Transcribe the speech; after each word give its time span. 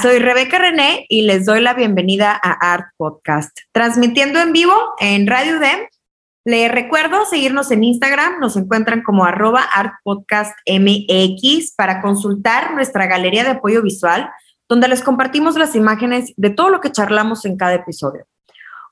Soy 0.00 0.20
Rebeca 0.20 0.58
René 0.58 1.06
y 1.08 1.22
les 1.22 1.44
doy 1.44 1.60
la 1.60 1.74
bienvenida 1.74 2.38
a 2.40 2.72
Art 2.72 2.92
Podcast, 2.96 3.50
transmitiendo 3.72 4.38
en 4.38 4.52
vivo 4.52 4.72
en 5.00 5.26
Radio 5.26 5.58
Dem. 5.58 5.80
Les 6.44 6.70
recuerdo 6.70 7.24
seguirnos 7.24 7.72
en 7.72 7.82
Instagram, 7.82 8.38
nos 8.38 8.56
encuentran 8.56 9.02
como 9.02 9.24
arroba 9.24 9.60
Art 9.60 9.94
Podcast 10.04 10.56
MX 10.68 11.74
para 11.76 12.00
consultar 12.00 12.74
nuestra 12.74 13.06
galería 13.06 13.42
de 13.42 13.50
apoyo 13.50 13.82
visual, 13.82 14.30
donde 14.68 14.86
les 14.86 15.02
compartimos 15.02 15.56
las 15.56 15.74
imágenes 15.74 16.32
de 16.36 16.50
todo 16.50 16.70
lo 16.70 16.80
que 16.80 16.92
charlamos 16.92 17.44
en 17.44 17.56
cada 17.56 17.74
episodio. 17.74 18.24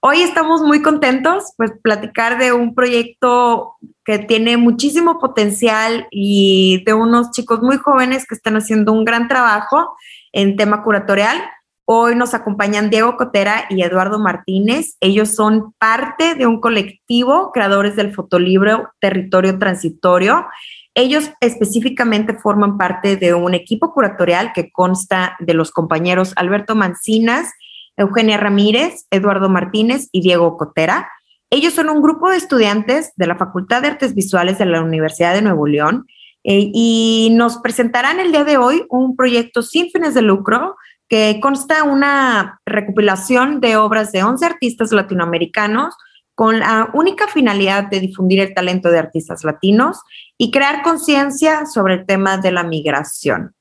Hoy 0.03 0.23
estamos 0.23 0.63
muy 0.63 0.81
contentos, 0.81 1.53
pues 1.59 1.73
platicar 1.83 2.39
de 2.39 2.55
un 2.55 2.75
proyecto 2.75 3.75
que 4.03 4.19
tiene 4.19 4.57
muchísimo 4.57 5.19
potencial 5.19 6.09
y 6.11 6.83
de 6.87 6.95
unos 6.95 7.33
chicos 7.33 7.61
muy 7.61 7.77
jóvenes 7.77 8.27
que 8.27 8.35
están 8.35 8.57
haciendo 8.57 8.95
un 8.95 9.05
gran 9.05 9.29
trabajo 9.29 9.95
en 10.33 10.57
tema 10.57 10.83
curatorial. 10.83 11.43
Hoy 11.85 12.15
nos 12.15 12.33
acompañan 12.33 12.89
Diego 12.89 13.19
Cotera 13.19 13.67
y 13.69 13.83
Eduardo 13.83 14.19
Martínez. 14.19 14.97
Ellos 15.01 15.35
son 15.35 15.75
parte 15.79 16.35
de 16.35 16.47
un 16.47 16.63
colectivo, 16.63 17.51
creadores 17.53 17.95
del 17.95 18.15
fotolibro 18.15 18.89
Territorio 19.01 19.59
Transitorio. 19.59 20.47
Ellos 20.95 21.31
específicamente 21.43 22.39
forman 22.39 22.79
parte 22.79 23.19
de 23.19 23.35
un 23.35 23.53
equipo 23.53 23.93
curatorial 23.93 24.53
que 24.55 24.73
consta 24.73 25.37
de 25.41 25.53
los 25.53 25.71
compañeros 25.73 26.33
Alberto 26.37 26.75
Mancinas, 26.75 27.53
Eugenia 27.97 28.37
Ramírez, 28.37 29.07
Eduardo 29.11 29.49
Martínez 29.49 30.09
y 30.13 30.21
Diego 30.21 30.57
Cotera. 30.57 31.11
Ellos 31.51 31.75
son 31.75 31.89
un 31.89 32.03
grupo 32.03 32.31
de 32.31 32.37
estudiantes 32.37 33.13
de 33.17 33.27
la 33.27 33.37
Facultad 33.37 33.83
de 33.83 33.89
Artes 33.89 34.15
Visuales 34.15 34.59
de 34.59 34.67
la 34.67 34.83
Universidad 34.83 35.35
de 35.35 35.43
Nuevo 35.43 35.67
León 35.67 36.07
eh, 36.45 36.71
y 36.73 37.31
nos 37.33 37.59
presentarán 37.59 38.21
el 38.21 38.33
día 38.33 38.45
de 38.45 38.57
hoy 38.57 38.85
un 38.89 39.17
proyecto 39.17 39.63
sin 39.63 39.91
fines 39.91 40.15
de 40.15 40.23
lucro 40.23 40.77
que 41.09 41.41
consta 41.43 41.83
una 41.83 42.61
recopilación 42.65 43.61
de 43.61 43.77
obras 43.77 44.13
de 44.13 44.23
11 44.23 44.47
artistas 44.47 44.93
latinoamericanos 44.93 45.95
con 46.37 46.61
la 46.61 46.89
única 46.95 47.27
finalidad 47.27 47.91
de 47.91 48.01
difundir 48.01 48.41
el 48.41 48.55
talento 48.55 48.91
de 48.91 49.01
artistas 49.01 49.45
latinos 49.45 50.01
y 50.39 50.51
crear 50.51 50.83
conciencia 50.83 51.67
sobre 51.67 51.95
el 51.95 52.07
tema 52.07 52.39
de 52.39 52.53
la 52.53 52.63
migración. 52.63 53.55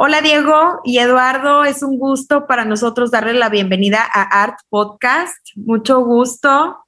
Hola 0.00 0.20
Diego 0.22 0.80
y 0.84 1.00
Eduardo, 1.00 1.64
es 1.64 1.82
un 1.82 1.98
gusto 1.98 2.46
para 2.46 2.64
nosotros 2.64 3.10
darle 3.10 3.34
la 3.34 3.48
bienvenida 3.48 3.98
a 4.00 4.44
Art 4.44 4.60
Podcast. 4.68 5.36
Mucho 5.56 6.04
gusto. 6.04 6.84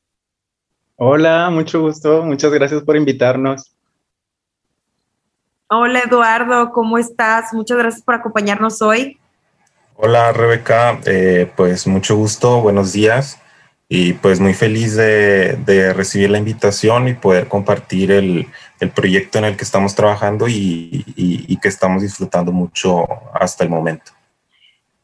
Hola, 0.94 1.50
mucho 1.50 1.80
gusto. 1.80 2.22
Muchas 2.22 2.52
gracias 2.52 2.84
por 2.84 2.96
invitarnos. 2.96 3.74
Hola 5.66 6.02
Eduardo, 6.06 6.70
¿cómo 6.70 6.98
estás? 6.98 7.52
Muchas 7.52 7.78
gracias 7.78 8.04
por 8.04 8.14
acompañarnos 8.14 8.80
hoy. 8.80 9.18
Hola 9.96 10.30
Rebeca, 10.30 11.00
eh, 11.04 11.52
pues 11.56 11.88
mucho 11.88 12.14
gusto, 12.14 12.60
buenos 12.60 12.92
días 12.92 13.40
y 13.92 14.12
pues 14.12 14.38
muy 14.38 14.54
feliz 14.54 14.94
de, 14.94 15.92
recibir 15.94 16.30
la 16.30 16.38
invitación 16.38 17.08
y 17.08 17.14
poder 17.14 17.48
compartir 17.48 18.12
el, 18.12 18.46
proyecto 18.94 19.38
en 19.38 19.44
el 19.44 19.56
que 19.56 19.64
estamos 19.64 19.94
trabajando 19.94 20.46
y 20.48 21.58
que 21.60 21.68
estamos 21.68 22.00
disfrutando 22.00 22.52
mucho 22.52 23.04
hasta 23.34 23.64
el 23.64 23.70
momento. 23.70 24.12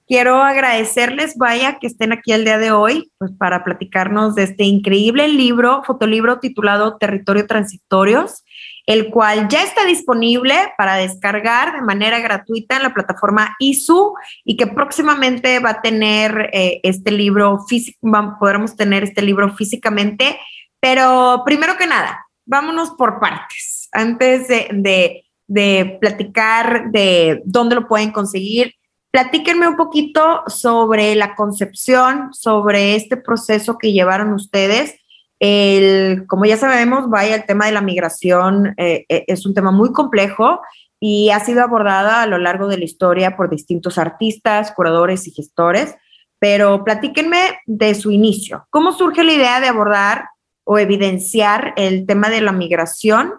Quiero 0.09 0.41
agradecerles, 0.41 1.37
vaya, 1.37 1.79
que 1.81 1.89
estén 1.89 2.13
aquí 2.13 2.31
el 2.31 2.45
día 2.45 2.59
de 2.59 2.71
hoy, 2.71 3.11
pues 3.19 3.33
para 3.33 3.65
platicarnos 3.65 4.37
de 4.37 4.45
este 4.45 4.63
increíble 4.63 5.27
libro, 5.27 5.83
fotolibro 5.85 6.39
titulado 6.39 6.97
Territorio 6.97 7.45
Transitorios, 7.49 8.45
el 8.87 9.11
cual 9.11 9.49
ya 9.49 9.63
está 9.63 9.85
disponible 9.85 10.55
para 10.79 10.95
descargar 10.95 11.75
de 11.75 11.83
manera 11.83 12.21
gratuita 12.21 12.77
en 12.77 12.85
la 12.85 12.95
plataforma 12.95 13.57
ISU 13.59 14.15
y 14.45 14.57
que 14.57 14.69
próximamente 14.69 15.59
va 15.59 15.71
a 15.71 15.83
tener 15.83 16.51
eh, 16.53 16.81
este 16.85 17.11
libro 17.11 17.59
físico, 17.69 17.99
podremos 18.39 18.77
tener 18.77 19.03
este 19.03 19.23
libro 19.23 19.53
físicamente, 19.55 20.39
pero 20.81 21.43
primero 21.45 21.77
que 21.77 21.87
nada, 21.87 22.27
vámonos 22.45 22.91
por 22.93 23.19
partes. 23.19 23.89
Antes 23.93 24.47
de, 24.49 25.25
de 25.47 25.99
platicar 26.01 26.91
de 26.91 27.43
dónde 27.45 27.75
lo 27.75 27.89
pueden 27.89 28.13
conseguir, 28.13 28.73
Platíquenme 29.17 29.67
un 29.67 29.77
poquito 29.77 30.43
sobre 30.47 31.15
la 31.15 31.35
concepción, 31.35 32.35
sobre 32.35 32.97
este 32.97 33.17
proceso 33.17 33.79
que 33.79 33.95
llevaron 33.95 34.35
ustedes. 34.35 34.95
El, 35.39 36.27
como 36.27 36.45
ya 36.47 36.57
sabemos, 36.57 37.11
vaya, 37.11 37.35
el 37.35 37.45
tema 37.45 37.67
de 37.67 37.73
la 37.73 37.83
migración 37.83 38.75
eh, 38.79 39.05
eh, 39.09 39.25
es 39.27 39.45
un 39.45 39.55
tema 39.55 39.71
muy 39.71 39.93
complejo 39.93 40.61
y 40.99 41.31
ha 41.31 41.41
sido 41.41 41.63
abordada 41.63 42.23
a 42.23 42.27
lo 42.27 42.39
largo 42.39 42.69
de 42.69 42.79
la 42.79 42.85
historia 42.85 43.37
por 43.37 43.51
distintos 43.51 43.99
artistas, 43.99 44.73
curadores 44.73 45.27
y 45.27 45.33
gestores, 45.33 45.95
pero 46.39 46.85
platíquenme 46.85 47.59
de 47.67 47.95
su 47.95 48.11
inicio. 48.11 48.67
¿Cómo 48.71 48.93
surge 48.93 49.25
la 49.25 49.33
idea 49.33 49.61
de 49.61 49.69
abordar 49.69 50.29
o 50.65 50.79
evidenciar 50.79 51.75
el 51.77 52.07
tema 52.07 52.31
de 52.31 52.41
la 52.41 52.53
migración 52.53 53.35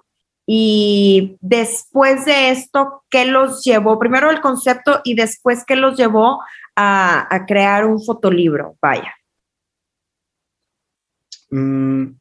y 0.49 1.37
después 1.41 2.23
de 2.23 2.51
esto, 2.51 3.03
¿qué 3.09 3.25
los 3.25 3.63
llevó? 3.65 3.99
Primero 3.99 4.31
el 4.31 4.39
concepto 4.39 5.01
y 5.03 5.13
después, 5.13 5.65
¿qué 5.65 5.75
los 5.75 5.97
llevó 5.97 6.39
a, 6.73 7.43
crear 7.45 7.85
un 7.85 8.01
fotolibro? 8.01 8.77
Vaya. 8.81 9.13
Mm, 11.49 12.17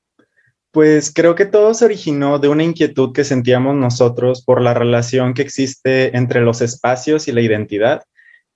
pues 0.70 1.12
creo 1.14 1.34
que 1.34 1.46
todo 1.46 1.72
se 1.72 1.86
originó 1.86 2.38
de 2.38 2.48
una 2.48 2.62
inquietud 2.62 3.12
que 3.14 3.24
sentíamos 3.24 3.74
nosotros 3.76 4.44
por 4.44 4.60
la 4.60 4.74
relación 4.74 5.32
que 5.32 5.42
existe 5.42 6.16
entre 6.16 6.42
los 6.42 6.60
espacios 6.60 7.28
y 7.28 7.32
la 7.32 7.40
identidad. 7.40 8.02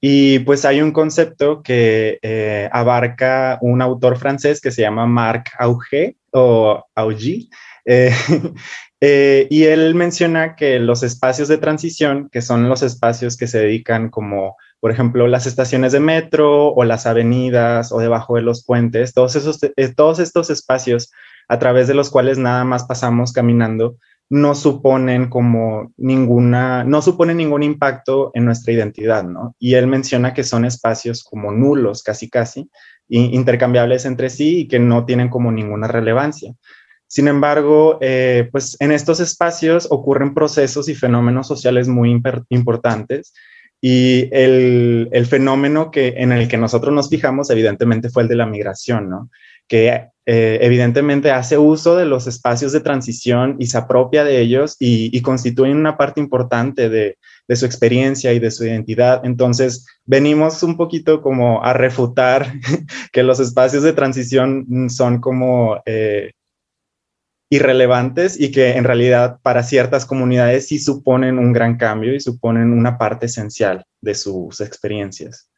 Y 0.03 0.41
pues 0.41 0.65
hay 0.65 0.83
un 0.83 0.93
concepto 0.93 1.63
que 1.63 2.19
eh, 2.23 2.69
abarca 2.73 3.59
un 3.63 3.83
autor 3.83 4.19
francés 4.19 4.61
que 4.61 4.71
se 4.71 4.83
llama 4.83 5.07
Marc 5.07 5.51
Auger 5.59 6.15
o 6.33 6.85
Augy, 6.95 7.51
eh, 7.85 8.13
Eh, 9.03 9.47
y 9.49 9.65
él 9.65 9.95
menciona 9.95 10.57
que 10.57 10.79
los 10.79 11.03
espacios 11.03 11.49
de 11.49 11.57
transición, 11.57 12.29
que 12.31 12.43
son 12.43 12.69
los 12.69 12.83
espacios 12.83 13.39
que 13.39 13.47
se 13.47 13.59
dedican 13.59 14.11
como, 14.11 14.57
por 14.79 14.91
ejemplo, 14.91 15.27
las 15.27 15.47
estaciones 15.47 15.93
de 15.93 16.01
metro 16.01 16.69
o 16.69 16.85
las 16.85 17.07
avenidas 17.07 17.93
o 17.93 17.99
debajo 17.99 18.37
de 18.37 18.43
los 18.43 18.65
puentes, 18.65 19.15
todos, 19.15 19.37
esos, 19.37 19.59
eh, 19.63 19.95
todos 19.95 20.19
estos 20.19 20.51
espacios 20.51 21.11
a 21.49 21.59
través 21.59 21.89
de 21.89 21.95
los 21.95 22.11
cuales 22.11 22.37
nada 22.37 22.65
más 22.65 22.85
pasamos 22.85 23.33
caminando, 23.33 23.97
no 24.29 24.55
suponen 24.55 25.29
como 25.31 25.93
ninguna, 25.97 26.85
no 26.85 27.01
suponen 27.03 27.39
ningún 27.39 27.63
impacto 27.63 28.31
en 28.35 28.45
nuestra 28.45 28.73
identidad, 28.73 29.25
¿no? 29.25 29.57
Y 29.59 29.75
él 29.75 29.87
menciona 29.87 30.35
que 30.35 30.45
son 30.45 30.65
espacios 30.65 31.25
como 31.25 31.51
nulos, 31.53 32.03
casi 32.05 32.29
casi, 32.29 32.71
intercambiables 33.09 34.05
entre 34.05 34.31
sí 34.31 34.61
y 34.61 34.69
que 34.69 34.79
no 34.79 35.05
tienen 35.05 35.31
como 35.31 35.51
ninguna 35.51 35.89
relevancia. 35.89 36.55
Sin 37.11 37.27
embargo, 37.27 37.99
eh, 38.01 38.49
pues 38.53 38.77
en 38.79 38.93
estos 38.93 39.19
espacios 39.19 39.89
ocurren 39.91 40.33
procesos 40.33 40.89
y 40.89 40.95
fenómenos 40.95 41.49
sociales 41.49 41.89
muy 41.89 42.09
importantes 42.51 43.35
y 43.81 44.29
el, 44.31 45.27
fenómeno 45.29 45.91
que, 45.91 46.15
en 46.19 46.31
el 46.31 46.47
que 46.47 46.57
nosotros 46.57 46.95
nos 46.95 47.09
fijamos 47.09 47.51
evidentemente 47.51 48.11
fue 48.11 48.23
el 48.23 48.29
de 48.29 48.37
la 48.37 48.47
migración, 48.47 49.11
¿no? 49.11 49.29
que 49.67 49.89
eh, 50.25 50.59
evidentemente 50.63 51.33
hace 51.33 51.59
uso 51.59 51.97
de 51.97 52.05
los 52.05 52.29
espacios 52.29 52.71
de 52.71 52.79
transición 52.79 53.57
y 53.59 53.67
se 53.67 53.79
apropia 53.79 54.23
de 54.23 54.41
ellos 54.41 54.77
y, 54.79 55.21
constituyen 55.23 55.79
una 55.79 55.97
parte 55.97 56.21
importante 56.21 56.89
de, 56.89 57.17
su 57.57 57.67
experiencia 57.67 58.33
y 58.33 58.39
de 58.39 58.53
su 58.53 58.65
identidad. 58.65 59.23
Entonces, 59.25 59.85
venimos 60.05 60.63
un 60.63 60.77
poquito 60.77 61.23
como 61.23 61.65
a 61.65 61.73
refutar 61.73 62.53
que 63.13 63.25
los 63.25 63.41
espacios 63.41 63.83
de 63.83 63.95
transición 63.95 64.89
son 64.91 65.21
como... 65.21 65.83
Eh, 65.87 66.31
irrelevantes 67.51 68.41
y 68.41 68.53
que 68.53 68.77
en 68.77 68.85
realidad 68.85 69.41
para 69.43 69.65
ciertas 69.65 70.07
comunidades 70.07 70.69
sí 70.69 70.79
suponen 70.79 71.39
un 71.39 71.53
gran 71.53 71.77
cambio 71.77 72.15
y 72.15 72.21
suponen 72.21 72.73
una 72.73 72.97
parte 72.97 73.27
esencial 73.27 73.85
de 74.01 74.15
sus 74.15 74.61
experiencias. 74.61 75.51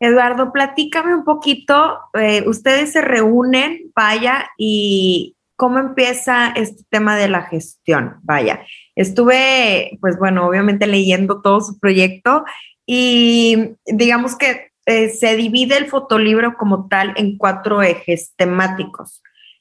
Eduardo, 0.00 0.52
platícame 0.52 1.14
un 1.14 1.24
poquito, 1.24 1.98
eh, 2.14 2.42
ustedes 2.46 2.92
se 2.92 3.02
reúnen, 3.02 3.90
vaya, 3.94 4.48
y 4.56 5.36
cómo 5.56 5.78
empieza 5.78 6.52
este 6.52 6.84
tema 6.88 7.16
de 7.16 7.28
la 7.28 7.42
gestión. 7.42 8.16
Vaya, 8.22 8.60
estuve, 8.94 9.98
pues 10.00 10.16
bueno, 10.18 10.46
obviamente 10.46 10.86
leyendo 10.86 11.42
todo 11.42 11.60
su 11.60 11.78
proyecto 11.80 12.44
y 12.86 13.74
digamos 13.84 14.36
que 14.36 14.70
eh, 14.86 15.10
se 15.10 15.36
divide 15.36 15.76
el 15.76 15.86
fotolibro 15.86 16.54
como 16.56 16.88
tal 16.88 17.12
en 17.16 17.36
cuatro 17.36 17.82
ejes 17.82 18.32
temáticos. 18.36 19.20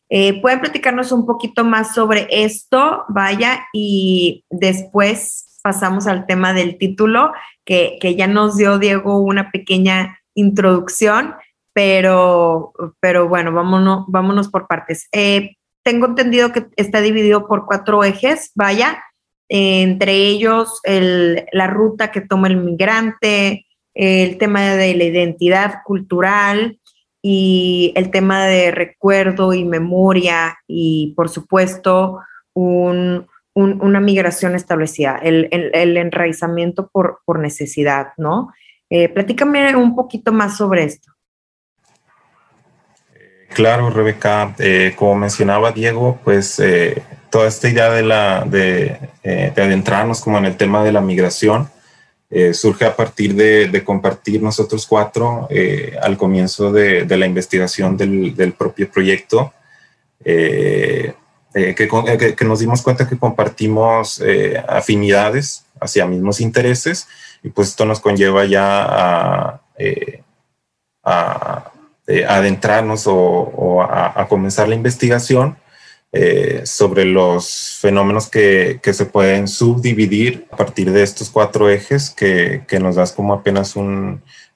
Eh, 0.09 0.42
¿Pueden 0.42 0.62
platicarnos 0.62 1.12
un 1.12 1.25
poquito 1.25 1.63
más 1.65 1.94
sobre 1.94 2.27
esto? 2.30 3.04
Vaya, 3.09 3.68
y 3.74 4.45
después 4.50 5.59
pasamos 5.62 6.07
al 6.07 6.25
tema 6.25 6.54
del 6.54 6.77
título, 6.77 7.33
que, 7.65 7.98
que 8.00 8.15
ya 8.15 8.27
nos 8.27 8.56
dio 8.57 8.77
Diego 8.80 9.19
una 9.19 9.51
pequeña 9.51 10.19
introducción, 10.33 11.36
pero, 11.74 12.74
pero 13.00 13.27
bueno, 13.27 13.51
vámonos, 13.51 14.06
vámonos 14.07 14.48
por 14.48 14.68
partes. 14.68 15.07
Eh, 15.12 15.57
tengo 15.83 16.07
entendido 16.07 16.51
que 16.51 16.68
está 16.75 17.01
dividido 17.01 17.48
por 17.48 17.65
cuatro 17.65 18.03
ejes, 18.03 18.51
vaya, 18.56 19.03
entre 19.50 20.13
ellos 20.13 20.81
la 20.86 21.68
ruta 21.68 22.12
que 22.12 22.21
toma 22.21 22.48
el 22.48 22.57
migrante, 22.57 23.65
el 23.94 24.38
tema 24.38 24.62
de 24.62 24.94
la 24.95 25.03
identidad 25.06 25.81
cultural 25.86 26.80
y 27.29 27.91
el 27.97 28.09
tema 28.09 28.45
de 28.45 28.71
recuerdo 28.71 29.53
y 29.53 29.65
memoria 29.65 30.59
y 30.65 31.13
por 31.13 31.27
supuesto 31.27 32.21
una 32.53 34.00
migración 34.00 34.56
establecida, 34.56 35.18
el, 35.21 35.50
enraizamiento 35.51 36.89
por, 36.89 37.39
necesidad, 37.39 38.13
¿no? 38.15 38.53
Eh, 38.89 39.09
platícame 39.09 39.75
un 39.75 39.94
poquito 39.94 40.31
más 40.31 40.56
sobre 40.56 40.85
esto. 40.85 41.12
Claro, 43.53 43.89
Rebeca, 43.89 44.56
eh, 44.59 44.94
como 44.95 45.15
mencionaba 45.15 45.74
Diego, 45.74 46.18
pues 46.24 46.57
eh, 46.62 47.03
toda 47.29 47.50
esta 47.50 47.68
idea 47.68 47.89
de, 47.89 48.03
la, 48.03 48.45
de, 48.45 49.00
adentrarnos 49.57 50.21
como 50.21 50.38
en 50.38 50.45
el 50.45 50.56
tema 50.56 50.81
de 50.81 50.94
la 50.94 51.01
migración 51.01 51.68
surge 52.53 52.85
a 52.85 52.95
partir 52.95 53.35
de, 53.35 53.83
compartir 53.85 54.41
nosotros 54.41 54.85
cuatro 54.85 55.47
al 56.01 56.18
comienzo 56.18 56.71
de, 56.71 57.06
la 57.18 57.25
investigación 57.25 57.95
del, 57.95 58.53
propio 58.57 58.91
proyecto, 58.91 59.53
que, 60.24 61.15
que, 61.53 62.45
nos 62.45 62.59
dimos 62.59 62.81
cuenta 62.81 63.07
que 63.07 63.18
compartimos 63.18 64.21
afinidades 64.68 65.65
hacia 65.79 66.06
mismos 66.06 66.41
intereses 66.41 67.07
y 67.44 67.50
pues 67.50 67.69
esto 67.69 67.85
nos 67.85 68.00
conlleva 68.00 68.45
ya 68.45 69.62
a 71.03 71.71
adentrarnos 72.27 73.03
o, 73.07 73.81
a, 73.81 74.27
comenzar 74.27 74.68
la 74.68 74.75
investigación 74.75 75.57
eh, 76.19 76.65
sobre 76.65 77.05
los 77.05 77.77
fenómenos 77.79 78.27
que, 78.27 78.79
se 78.83 79.05
pueden 79.05 79.47
subdividir 79.47 80.47
a 80.49 80.57
partir 80.57 80.91
de 80.91 81.03
estos 81.03 81.29
cuatro 81.29 81.69
ejes 81.69 82.09
que, 82.09 82.65
nos 82.81 82.95
das 82.95 83.11
como 83.11 83.35
apenas 83.35 83.75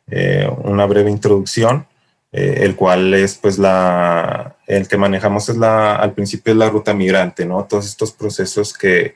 eh, 0.09 0.49
una 0.63 0.87
breve 0.87 1.11
introducción, 1.11 1.85
eh, 2.31 2.61
el 2.61 2.75
cual 2.75 3.13
es 3.13 3.35
pues 3.35 3.59
la, 3.59 4.55
el 4.65 4.87
que 4.87 4.97
manejamos 4.97 5.49
es 5.49 5.57
la, 5.57 5.97
al 5.97 6.13
principio 6.13 6.51
es 6.51 6.57
la 6.57 6.71
ruta 6.71 6.95
migrante, 6.95 7.45
¿no? 7.45 7.63
Todos 7.65 7.85
estos 7.85 8.11
procesos 8.11 8.75
que, 8.75 9.13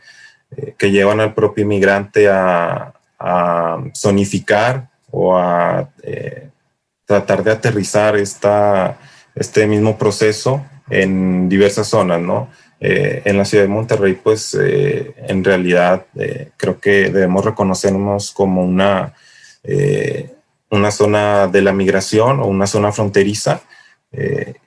que 0.78 0.92
llevan 0.92 1.22
al 1.22 1.34
propio 1.34 1.64
inmigrante 1.64 2.30
a, 2.30 2.94
a 3.18 3.84
zonificar 3.96 4.88
o 5.10 5.36
a 5.36 5.90
tratar 7.08 7.44
de 7.44 7.52
aterrizar 7.54 8.16
esta, 8.16 9.00
este 9.34 9.66
mismo 9.66 9.98
proceso 9.98 10.64
en 10.90 11.50
diversas 11.50 11.88
zonas, 11.88 12.22
¿no? 12.22 12.50
Eh, 12.80 13.22
en 13.26 13.38
la 13.38 13.46
ciudad 13.46 13.64
de 13.64 13.70
Monterrey, 13.70 14.20
pues 14.22 14.56
eh, 14.60 15.16
en 15.28 15.44
realidad 15.44 16.06
eh, 16.16 16.50
creo 16.58 16.80
que 16.80 17.10
debemos 17.10 17.46
reconocernos 17.46 18.32
como 18.32 18.64
una, 18.64 19.14
una 20.70 20.92
zona 20.92 21.48
de 21.48 21.62
la 21.62 21.74
migración 21.74 22.40
o 22.40 22.46
una 22.46 22.68
zona 22.68 22.92
fronteriza 22.92 23.62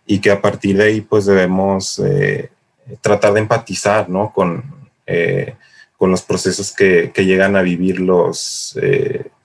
y 0.06 0.18
que 0.18 0.30
a 0.30 0.42
partir 0.42 0.76
de 0.76 0.84
ahí 0.84 1.00
pues 1.00 1.24
debemos 1.26 2.02
tratar 3.00 3.32
de 3.34 3.40
empatizar 3.40 4.08
¿no? 4.08 4.32
con, 4.32 4.64
con 5.96 6.10
los 6.10 6.22
procesos 6.22 6.72
que, 6.72 7.12
que, 7.14 7.24
llegan 7.24 7.54
a 7.54 7.62
vivir 7.62 8.00
los, 8.00 8.76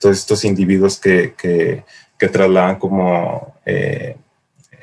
todos 0.00 0.18
estos 0.18 0.44
individuos 0.44 0.98
que, 0.98 1.34
que 1.36 2.28
trasladan 2.28 2.80
como 2.80 3.54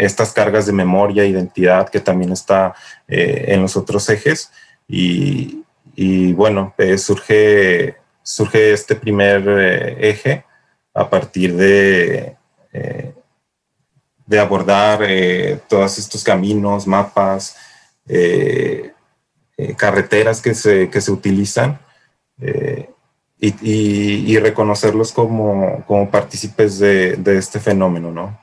estas 0.02 0.34
cargas 0.34 0.66
de 0.66 0.74
memoria, 0.74 1.26
identidad, 1.26 1.90
que 1.90 2.00
también 2.00 2.32
está 2.32 2.74
eh, 3.08 3.46
en 3.48 3.62
los 3.62 3.78
otros 3.78 4.10
ejes. 4.10 4.52
Y, 4.88 5.64
bueno, 6.34 6.74
eh, 6.78 6.98
surge, 6.98 7.96
surge 8.24 8.74
este 8.74 8.96
primer 8.96 9.48
eje 10.00 10.44
a 10.94 11.10
partir 11.10 11.56
de, 11.56 12.36
de 14.26 14.40
abordar 14.40 15.00
todos 15.70 15.98
estos 15.98 16.24
caminos, 16.24 16.88
mapas, 16.88 17.56
carreteras 19.78 20.42
que 20.42 20.54
se, 20.54 20.90
que 20.90 21.00
se 21.00 21.12
utilizan 21.12 21.80
y, 23.42 24.38
reconocerlos 24.38 25.12
como, 25.12 25.84
como 25.88 26.10
partícipes 26.10 26.78
de, 26.78 27.16
de, 27.16 27.38
este 27.38 27.60
fenómeno, 27.60 28.12
¿no? 28.12 28.40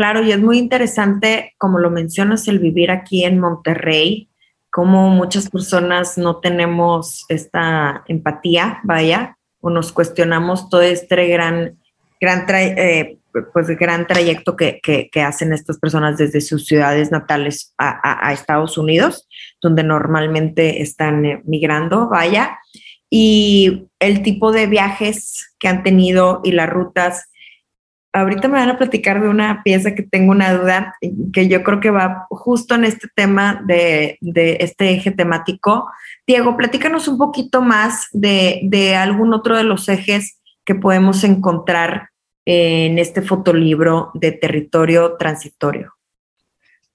Claro, 0.00 0.22
y 0.22 0.32
es 0.32 0.40
muy 0.40 0.56
interesante, 0.56 1.52
como 1.58 1.78
lo 1.78 1.90
mencionas, 1.90 2.48
el 2.48 2.58
vivir 2.58 2.90
aquí 2.90 3.22
en 3.24 3.38
Monterrey, 3.38 4.30
como 4.70 5.10
muchas 5.10 5.50
personas 5.50 6.16
no 6.16 6.38
tenemos 6.40 7.26
esta 7.28 8.02
empatía, 8.08 8.80
vaya, 8.82 9.36
o 9.60 9.68
nos 9.68 9.92
cuestionamos 9.92 10.70
todo 10.70 10.80
este 10.80 11.28
gran, 11.28 11.78
gran, 12.18 12.46
eh, 12.48 13.18
pues, 13.52 13.66
gran 13.78 14.06
trayecto 14.06 14.56
que, 14.56 15.10
hacen 15.22 15.52
estas 15.52 15.78
personas 15.78 16.16
desde 16.16 16.40
sus 16.40 16.64
ciudades 16.64 17.12
natales 17.12 17.74
a, 17.76 18.26
a, 18.26 18.32
Estados 18.32 18.78
Unidos, 18.78 19.28
donde 19.60 19.82
normalmente 19.82 20.80
están 20.80 21.26
eh, 21.26 21.42
migrando, 21.44 22.08
vaya 22.08 22.56
y 23.10 23.88
el 23.98 24.22
tipo 24.22 24.52
de 24.52 24.68
viajes 24.68 25.52
que 25.58 25.66
han 25.68 25.82
tenido 25.82 26.40
y 26.44 26.52
las 26.52 26.70
rutas. 26.70 27.29
Ahorita 28.12 28.48
me 28.48 28.58
van 28.58 28.70
a 28.70 28.78
platicar 28.78 29.22
de 29.22 29.28
una 29.28 29.62
pieza 29.62 29.94
que 29.94 30.02
tengo 30.02 30.32
una 30.32 30.52
duda, 30.52 30.94
que 31.32 31.46
yo 31.48 31.62
creo 31.62 31.78
que 31.80 31.90
va 31.90 32.26
justo 32.30 32.74
en 32.74 32.84
este 32.84 33.08
tema 33.14 33.62
de, 33.66 34.18
este 34.60 34.90
eje 34.90 35.12
temático. 35.12 35.88
Diego, 36.26 36.56
platícanos 36.56 37.06
un 37.06 37.18
poquito 37.18 37.62
más 37.62 38.08
de, 38.12 38.96
algún 38.96 39.32
otro 39.32 39.56
de 39.56 39.64
los 39.64 39.88
ejes 39.88 40.40
que 40.64 40.74
podemos 40.74 41.22
encontrar 41.22 42.08
en 42.44 42.98
este 42.98 43.22
fotolibro 43.22 44.10
de 44.14 44.32
territorio 44.32 45.16
transitorio. 45.16 45.92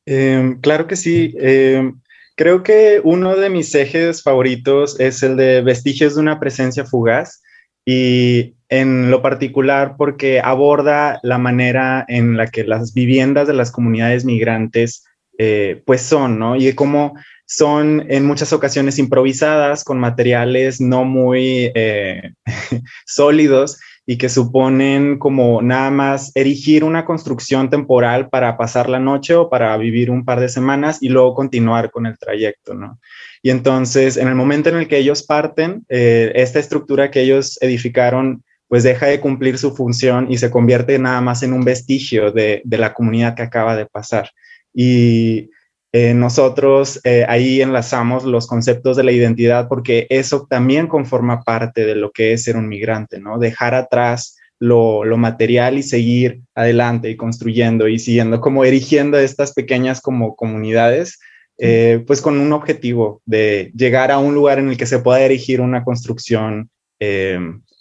Em, 0.05 0.59
claro 0.59 0.85
que 0.85 0.95
sí. 0.95 1.33
Em, 1.39 1.99
Creo 2.35 2.63
que 2.63 2.99
uno 3.01 3.37
de 3.37 3.49
mis 3.49 3.73
ejes 3.73 4.21
favoritos 4.21 4.99
es 4.99 5.23
el 5.23 5.37
de 5.37 5.61
vestigios 5.61 6.15
de 6.15 6.21
una 6.21 6.37
presencia 6.37 6.83
fugaz 6.83 7.41
y 7.85 8.55
en 8.67 9.11
lo 9.11 9.21
particular 9.21 9.95
porque 9.97 10.41
aborda 10.41 11.19
la 11.21 11.37
manera 11.37 12.03
en 12.07 12.35
la 12.35 12.47
que 12.47 12.63
las 12.63 12.93
viviendas 12.93 13.47
de 13.47 13.53
las 13.53 13.71
comunidades 13.71 14.25
migrantes 14.25 15.05
eh, 15.37 15.83
pues 15.85 16.01
son, 16.01 16.39
¿no? 16.39 16.55
Y 16.55 16.73
cómo 16.73 17.13
son 17.45 18.05
en 18.09 18.25
muchas 18.25 18.53
ocasiones 18.53 18.97
improvisadas 18.97 19.83
con 19.83 19.99
materiales 19.99 20.81
no 20.81 21.05
muy 21.05 21.71
eh, 21.75 22.33
sólidos 23.05 23.79
y 24.07 24.17
que 24.17 24.29
suponen 24.29 25.17
como 25.17 25.61
nada 25.61 25.89
más 25.89 26.31
erigir 26.35 26.83
una 26.83 27.05
construcción 27.05 27.69
temporal 27.69 28.29
para 28.29 28.55
pasar 28.57 28.87
la 28.87 28.99
noche 28.99 29.35
o 29.35 29.49
para 29.49 29.75
vivir 29.77 30.11
un 30.11 30.25
par 30.25 30.39
de 30.39 30.49
semanas 30.49 31.01
y 31.01 31.09
luego 31.09 31.33
continuar 31.33 31.91
con 31.91 32.05
el 32.05 32.17
trayecto, 32.17 32.75
¿no? 32.75 32.99
Y 33.45 33.51
entonces, 33.51 34.17
en 34.17 34.27
el 34.27 34.33
momento 34.33 34.69
en 34.69 34.77
el 34.77 34.87
que 34.87 34.97
ellos 34.97 35.21
parten, 35.21 35.85
eh, 35.87 36.31
esta 36.33 36.57
estructura 36.57 37.11
que 37.11 37.21
ellos 37.21 37.59
edificaron 37.61 38.43
pues 38.67 38.81
deja 38.81 39.05
de 39.05 39.19
cumplir 39.19 39.59
su 39.59 39.75
función 39.75 40.31
y 40.31 40.39
se 40.39 40.49
convierte 40.49 40.97
nada 40.97 41.21
más 41.21 41.43
en 41.43 41.53
un 41.53 41.63
vestigio 41.63 42.31
de, 42.31 42.63
de 42.65 42.77
la 42.79 42.95
comunidad 42.95 43.35
que 43.35 43.43
acaba 43.43 43.75
de 43.75 43.85
pasar. 43.85 44.31
Y 44.73 45.51
eh, 45.91 46.15
nosotros 46.15 46.99
eh, 47.03 47.23
ahí 47.29 47.61
enlazamos 47.61 48.23
los 48.23 48.47
conceptos 48.47 48.97
de 48.97 49.03
la 49.03 49.11
identidad 49.11 49.67
porque 49.69 50.07
eso 50.09 50.47
también 50.49 50.87
conforma 50.87 51.43
parte 51.43 51.85
de 51.85 51.93
lo 51.93 52.09
que 52.09 52.33
es 52.33 52.45
ser 52.45 52.57
un 52.57 52.67
migrante, 52.67 53.19
¿no? 53.19 53.37
Dejar 53.37 53.75
atrás 53.75 54.39
lo, 54.59 55.05
material 55.17 55.77
y 55.77 55.83
seguir 55.83 56.41
adelante 56.55 57.11
y 57.11 57.15
construyendo 57.15 57.87
y 57.87 57.99
siguiendo, 57.99 58.41
como 58.41 58.65
erigiendo 58.65 59.19
estas 59.19 59.53
pequeñas 59.53 60.01
como 60.01 60.35
comunidades, 60.35 61.19
eh, 61.57 62.03
pues 62.05 62.21
con 62.21 62.39
un 62.39 62.53
objetivo 62.53 63.21
de 63.25 63.71
llegar 63.75 64.11
a 64.11 64.19
un 64.19 64.33
lugar 64.33 64.59
en 64.59 64.69
el 64.69 64.77
que 64.77 64.85
se 64.85 64.99
pueda 64.99 65.21
erigir 65.21 65.61
una 65.61 65.83
construcción 65.83 66.69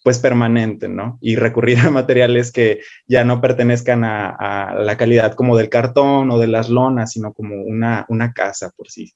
pues 0.05 0.19
permanente, 0.19 0.87
¿no? 0.87 1.17
Y 1.23 1.35
recurrir 1.37 1.79
a 1.79 1.91
materiales 1.91 2.53
que 2.53 2.81
ya 3.09 3.25
no 3.25 3.41
pertenezcan 3.41 4.05
a, 4.05 4.75
la 4.79 4.97
calidad 4.99 5.35
como 5.35 5.57
del 5.57 5.71
cartón 5.71 6.31
o 6.31 6.39
de 6.39 6.47
las 6.47 6.69
lonas, 6.69 7.13
sino 7.13 7.33
como 7.33 7.63
una, 7.63 8.05
una 8.09 8.33
casa 8.33 8.71
por 8.77 8.91
sí. 8.91 9.13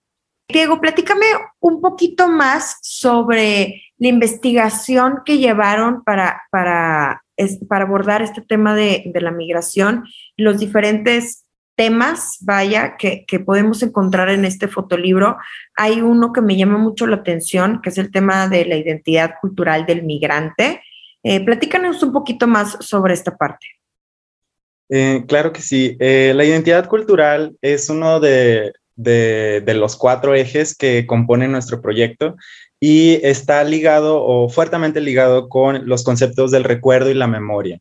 Diego, 0.51 0.81
platícame 0.81 1.27
un 1.61 1.83
poquito 1.83 2.27
más 2.29 2.79
sobre 2.81 3.83
la 3.99 4.09
investigación 4.09 5.19
que 5.27 5.37
llevaron 5.37 6.03
para, 6.05 6.41
para, 6.51 7.23
para 7.69 7.85
abordar 7.85 8.23
este 8.23 8.41
tema 8.41 8.75
de, 8.75 9.03
de, 9.05 9.21
la 9.21 9.31
migración, 9.31 10.05
los 10.39 10.59
diferentes 10.59 11.45
temas, 11.79 12.39
vaya, 12.41 12.97
que, 12.99 13.25
que, 13.25 13.39
podemos 13.39 13.85
encontrar 13.85 14.31
en 14.31 14.45
este 14.45 14.67
fotolibro. 14.67 15.37
Hay 15.77 16.01
uno 16.01 16.33
que 16.33 16.41
me 16.41 16.57
llama 16.57 16.77
mucho 16.77 17.07
la 17.07 17.17
atención, 17.17 17.81
que 17.81 17.91
es 17.91 17.99
el 17.99 18.11
tema 18.11 18.49
de 18.49 18.65
la 18.65 18.75
identidad 18.75 19.35
cultural 19.41 19.87
del 19.87 20.03
migrante. 20.03 20.83
Eh, 21.23 21.45
platícanos 21.45 22.03
un 22.03 22.13
poquito 22.13 22.49
más 22.49 22.77
sobre 22.81 23.15
esta 23.15 23.37
parte. 23.37 23.65
Eh, 24.91 25.23
claro 25.29 25.53
que 25.53 25.63
sí. 25.63 25.97
Eh, 26.01 26.33
la 26.35 26.45
identidad 26.45 26.89
cultural 26.89 27.57
es 27.63 27.89
uno 27.89 28.19
de, 28.19 28.73
de, 28.97 29.75
los 29.75 29.97
cuatro 29.97 30.35
ejes 30.35 30.77
que 30.77 31.07
componen 31.07 31.53
nuestro 31.53 31.81
proyecto 31.81 32.35
y 32.81 33.21
está 33.23 33.63
ligado 33.63 34.21
o 34.25 34.49
fuertemente 34.49 35.01
ligado 35.01 35.49
con 35.49 35.89
los 35.89 36.03
conceptos 36.03 36.51
del 36.51 36.65
recuerdo 36.65 37.09
y 37.09 37.15
la 37.15 37.29
memoria. 37.29 37.79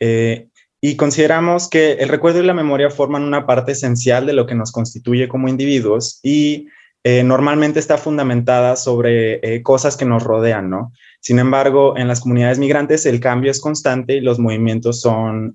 Eh, 0.00 0.48
y 0.80 0.96
consideramos 0.96 1.68
que 1.68 1.92
el 1.94 2.08
recuerdo 2.08 2.40
y 2.40 2.46
la 2.46 2.54
memoria 2.54 2.90
forman 2.90 3.22
una 3.22 3.46
parte 3.46 3.72
esencial 3.72 4.26
de 4.26 4.32
lo 4.32 4.46
que 4.46 4.54
nos 4.54 4.72
constituye 4.72 5.28
como 5.28 5.48
individuos 5.48 6.20
y 6.22 6.68
eh, 7.04 7.22
normalmente 7.22 7.78
está 7.78 7.98
fundamentada 7.98 8.76
sobre 8.76 9.40
eh, 9.42 9.62
cosas 9.62 9.96
que 9.96 10.04
nos 10.04 10.22
rodean, 10.22 10.70
¿no? 10.70 10.92
Sin 11.20 11.38
embargo, 11.38 11.96
en 11.96 12.08
las 12.08 12.20
comunidades 12.20 12.58
migrantes 12.58 13.06
el 13.06 13.20
cambio 13.20 13.50
es 13.50 13.60
constante 13.60 14.14
y 14.14 14.20
los 14.20 14.38
movimientos 14.38 15.00
son 15.00 15.54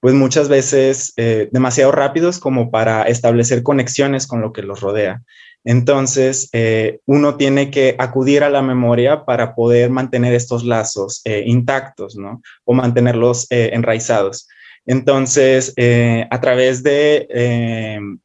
pues 0.00 0.14
muchas 0.14 0.48
veces 0.48 1.12
eh, 1.16 1.48
demasiado 1.52 1.92
rápidos 1.92 2.38
como 2.38 2.70
para 2.70 3.02
establecer 3.02 3.62
conexiones 3.62 4.26
con 4.26 4.40
lo 4.40 4.52
que 4.52 4.62
los 4.62 4.80
rodea. 4.80 5.22
Entonces, 5.64 6.48
eh, 6.52 7.00
uno 7.06 7.36
tiene 7.36 7.70
que 7.70 7.94
acudir 7.98 8.42
a 8.42 8.50
la 8.50 8.62
memoria 8.62 9.24
para 9.24 9.54
poder 9.54 9.90
mantener 9.90 10.34
estos 10.34 10.64
lazos 10.64 11.20
eh, 11.24 11.44
intactos, 11.46 12.16
¿no? 12.16 12.40
O 12.64 12.72
mantenerlos 12.72 13.46
enraizados. 13.50 14.48
Entonces, 14.86 15.74
a 16.30 16.40
través 16.40 16.82
de... 16.82 18.18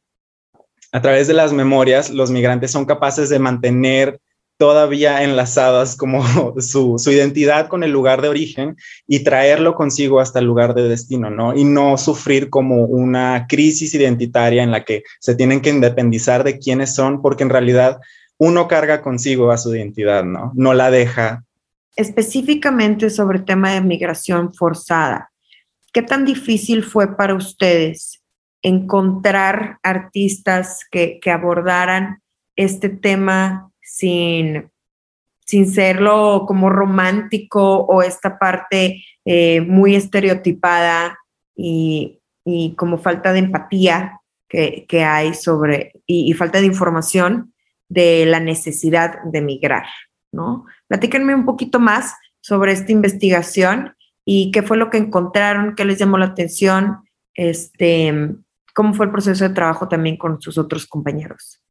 a 0.92 1.01
través 1.01 1.27
de 1.27 1.34
las 1.34 1.51
memorias, 1.51 2.10
los 2.10 2.32
migrantes 2.32 2.72
son 2.72 2.86
capaces 2.86 3.30
de 3.30 3.39
mantener 3.39 4.20
todavía 4.57 5.24
enlazadas 5.24 5.95
como 5.95 6.24
su, 6.62 6.97
identidad 7.07 7.67
con 7.67 7.83
el 7.83 7.91
lugar 7.91 8.21
de 8.21 8.29
origen 8.29 8.77
y 9.07 9.24
traerlo 9.24 9.75
consigo 9.75 10.19
hasta 10.19 10.39
el 10.39 10.45
lugar 10.45 10.74
de 10.74 10.88
destino, 10.88 11.29
¿no? 11.29 11.55
Y 11.55 11.63
no 11.63 11.97
sufrir 11.97 12.50
como 12.50 12.85
una 12.85 13.47
crisis 13.47 13.93
identitaria 13.93 14.63
en 14.63 14.71
la 14.71 14.83
que 14.83 15.03
se 15.19 15.35
tienen 15.35 15.62
que 15.62 15.69
independizar 15.69 16.43
de 16.43 16.59
quiénes 16.59 16.95
son, 16.95 17.21
porque 17.21 17.43
en 17.43 17.50
realidad 17.50 18.00
uno 18.38 18.67
carga 18.67 19.01
consigo 19.01 19.51
a 19.51 19.57
su 19.57 19.74
identidad, 19.75 20.24
¿no? 20.24 20.51
No 20.55 20.74
la 20.74 20.91
deja. 20.91 21.43
Específicamente 21.95 23.09
sobre 23.09 23.39
el 23.39 23.45
tema 23.45 23.74
de 23.74 23.81
migración 23.81 24.53
forzada, 24.53 25.31
¿qué 25.93 26.01
tan 26.01 26.25
difícil 26.25 26.83
fue 26.83 27.15
para 27.15 27.35
ustedes 27.35 28.21
encontrar 28.62 29.77
artistas 29.83 30.81
que, 30.91 31.19
que 31.21 31.31
abordaran 31.31 32.21
este 32.57 32.89
tema 32.89 33.71
sin, 33.86 34.70
sin 35.46 35.72
serlo 35.72 36.46
como 36.48 36.70
romántico 36.70 37.82
o 37.82 38.01
esta 38.01 38.38
parte 38.39 39.06
eh, 39.24 39.62
muy 39.62 39.96
estereotipada 39.96 41.18
y, 41.56 42.20
como 42.75 42.98
falta 42.98 43.32
de 43.32 43.39
empatía 43.39 44.20
que, 44.50 45.04
hay 45.04 45.34
sobre 45.34 45.94
y, 46.06 46.34
falta 46.34 46.60
de 46.60 46.68
información 46.68 47.54
de 47.89 48.25
la 48.25 48.39
necesidad 48.39 49.22
de 49.24 49.42
migrar, 49.42 49.86
¿no? 50.32 50.65
Platíquenme 50.88 51.36
un 51.36 51.46
poquito 51.46 51.80
más 51.80 52.15
sobre 52.42 52.72
esta 52.72 52.92
investigación 52.92 53.96
y 54.24 54.51
qué 54.51 54.63
fue 54.63 54.77
lo 54.77 54.89
que 54.89 54.98
encontraron, 54.98 55.75
qué 55.75 55.86
les 55.86 56.00
llamó 56.00 56.18
la 56.18 56.25
atención, 56.25 57.00
este, 57.34 58.36
cómo 58.74 58.94
fue 58.94 59.06
el 59.06 59.12
proceso 59.12 59.48
de 59.48 59.54
trabajo 59.54 59.88
también 59.88 60.18
con 60.18 60.42
sus 60.42 60.58
otros 60.58 60.88
compañeros. 60.88 61.62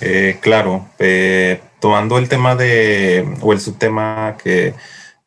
Eh, 0.00 0.38
claro, 0.40 0.88
eh, 0.98 1.60
tomando 1.80 2.18
el 2.18 2.28
tema 2.28 2.54
de, 2.54 3.36
o 3.40 3.52
el 3.52 3.60
subtema 3.60 4.36
que, 4.42 4.74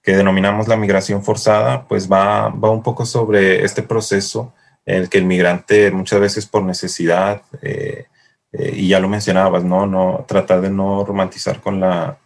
que, 0.03 0.15
denominamos 0.15 0.67
la 0.67 0.77
migración 0.77 1.23
forzada, 1.23 1.87
pues 1.87 2.11
va, 2.11 2.49
va, 2.49 2.69
un 2.69 2.83
poco 2.83 3.05
sobre 3.05 3.63
este 3.65 3.81
proceso 3.81 4.53
en 4.85 4.97
el 4.97 5.09
que 5.09 5.17
el 5.17 5.25
migrante 5.25 5.91
muchas 5.91 6.19
veces 6.19 6.45
por 6.45 6.63
necesidad, 6.63 7.41
eh, 7.61 8.05
y 8.51 8.87
ya 8.87 8.99
lo 8.99 9.07
mencionabas, 9.07 9.63
¿no? 9.63 9.85
no 9.85 10.25
tratar 10.27 10.61
de 10.61 10.71
no 10.71 11.05
romantizar 11.05 11.61
con, 11.61 11.79
la, 11.79 12.17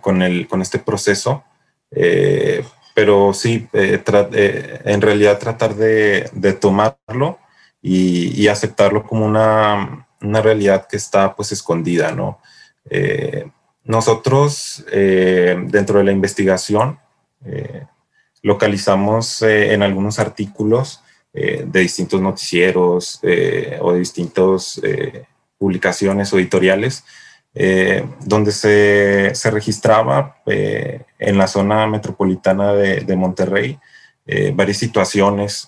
con, 0.00 0.22
el, 0.22 0.48
con 0.48 0.60
este 0.60 0.80
proceso, 0.80 1.44
pero 2.94 3.32
sí, 3.32 3.68
en 3.72 5.00
realidad 5.00 5.38
tratar 5.38 5.76
de, 5.76 6.28
de 6.32 6.52
tomarlo 6.52 7.38
y, 7.80 8.42
y 8.42 8.48
aceptarlo 8.48 9.04
como 9.04 9.24
una 9.24 10.05
una 10.22 10.42
realidad 10.42 10.86
que 10.88 10.96
está 10.96 11.34
pues 11.34 11.52
escondida, 11.52 12.12
¿no? 12.12 12.40
Eh, 12.88 13.48
nosotros 13.84 14.84
eh, 14.90 15.56
dentro 15.66 15.98
de 15.98 16.04
la 16.04 16.12
investigación 16.12 16.98
eh, 17.44 17.84
localizamos 18.42 19.42
en 19.42 19.82
algunos 19.82 20.18
artículos 20.18 21.02
de 21.32 21.80
distintos 21.80 22.18
noticieros 22.18 23.20
o 23.80 23.92
de 23.92 23.98
distintas 23.98 24.80
publicaciones 25.58 26.32
o 26.32 26.38
editoriales 26.38 27.04
donde 28.24 28.52
se, 28.52 29.34
se 29.34 29.50
registraba 29.50 30.40
en 30.46 31.36
la 31.36 31.46
zona 31.46 31.86
metropolitana 31.88 32.72
de, 32.72 33.00
de 33.00 33.16
Monterrey 33.16 33.78
varias 34.54 34.78
situaciones 34.78 35.66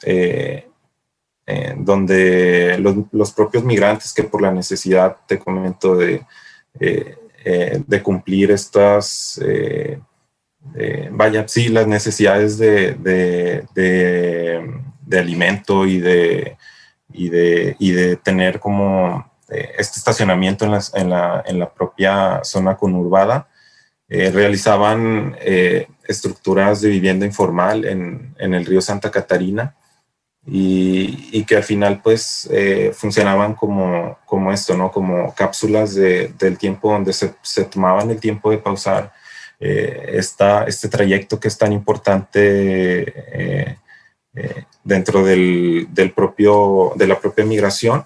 eh, 1.50 1.74
donde 1.78 2.76
los, 3.10 3.32
propios 3.32 3.64
migrantes 3.64 4.12
que 4.12 4.22
por 4.22 4.42
la 4.42 4.52
necesidad, 4.52 5.16
te 5.26 5.38
comento, 5.38 5.96
de, 5.96 6.20
eh, 6.78 7.16
eh, 7.42 7.82
de 7.86 8.02
cumplir 8.02 8.50
estas, 8.50 9.40
vaya, 11.10 11.48
sí, 11.48 11.70
las 11.70 11.86
necesidades 11.86 12.58
de, 12.58 12.96
de, 13.74 15.18
alimento 15.18 15.86
y 15.86 16.00
de, 16.00 16.58
y 17.14 17.30
de, 17.30 17.76
y 17.78 17.92
de 17.92 18.16
tener 18.16 18.60
como 18.60 19.32
este 19.48 19.98
estacionamiento 19.98 20.66
en, 20.66 20.72
en, 21.00 21.08
la, 21.08 21.42
en, 21.46 21.58
la, 21.58 21.72
propia 21.72 22.40
zona 22.44 22.76
conurbada, 22.76 23.48
realizaban 24.06 25.34
estructuras 26.06 26.82
de 26.82 26.90
vivienda 26.90 27.24
informal 27.24 27.86
en, 27.86 28.34
en 28.38 28.52
el 28.52 28.66
río 28.66 28.82
Santa 28.82 29.10
Catarina 29.10 29.74
y, 30.50 31.44
que 31.44 31.56
al 31.56 31.62
final 31.62 32.00
pues 32.02 32.48
eh, 32.50 32.92
funcionaban 32.94 33.54
como, 33.54 34.18
como 34.24 34.52
esto, 34.52 34.76
¿no? 34.76 34.90
Como 34.90 35.34
cápsulas 35.34 35.94
de, 35.94 36.28
del 36.38 36.56
tiempo 36.56 36.92
donde 36.92 37.12
se, 37.12 37.64
tomaban 37.64 38.10
el 38.10 38.20
tiempo 38.20 38.50
de 38.50 38.58
pausar 38.58 39.12
eh, 39.60 40.10
esta, 40.14 40.64
este 40.64 40.88
trayecto 40.88 41.38
que 41.38 41.48
es 41.48 41.58
tan 41.58 41.72
importante 41.72 42.38
eh, 42.42 43.76
dentro 44.84 45.24
del, 45.24 45.88
del, 45.90 46.12
propio, 46.12 46.92
de 46.96 47.06
la 47.06 47.18
propia 47.18 47.44
migración 47.44 48.04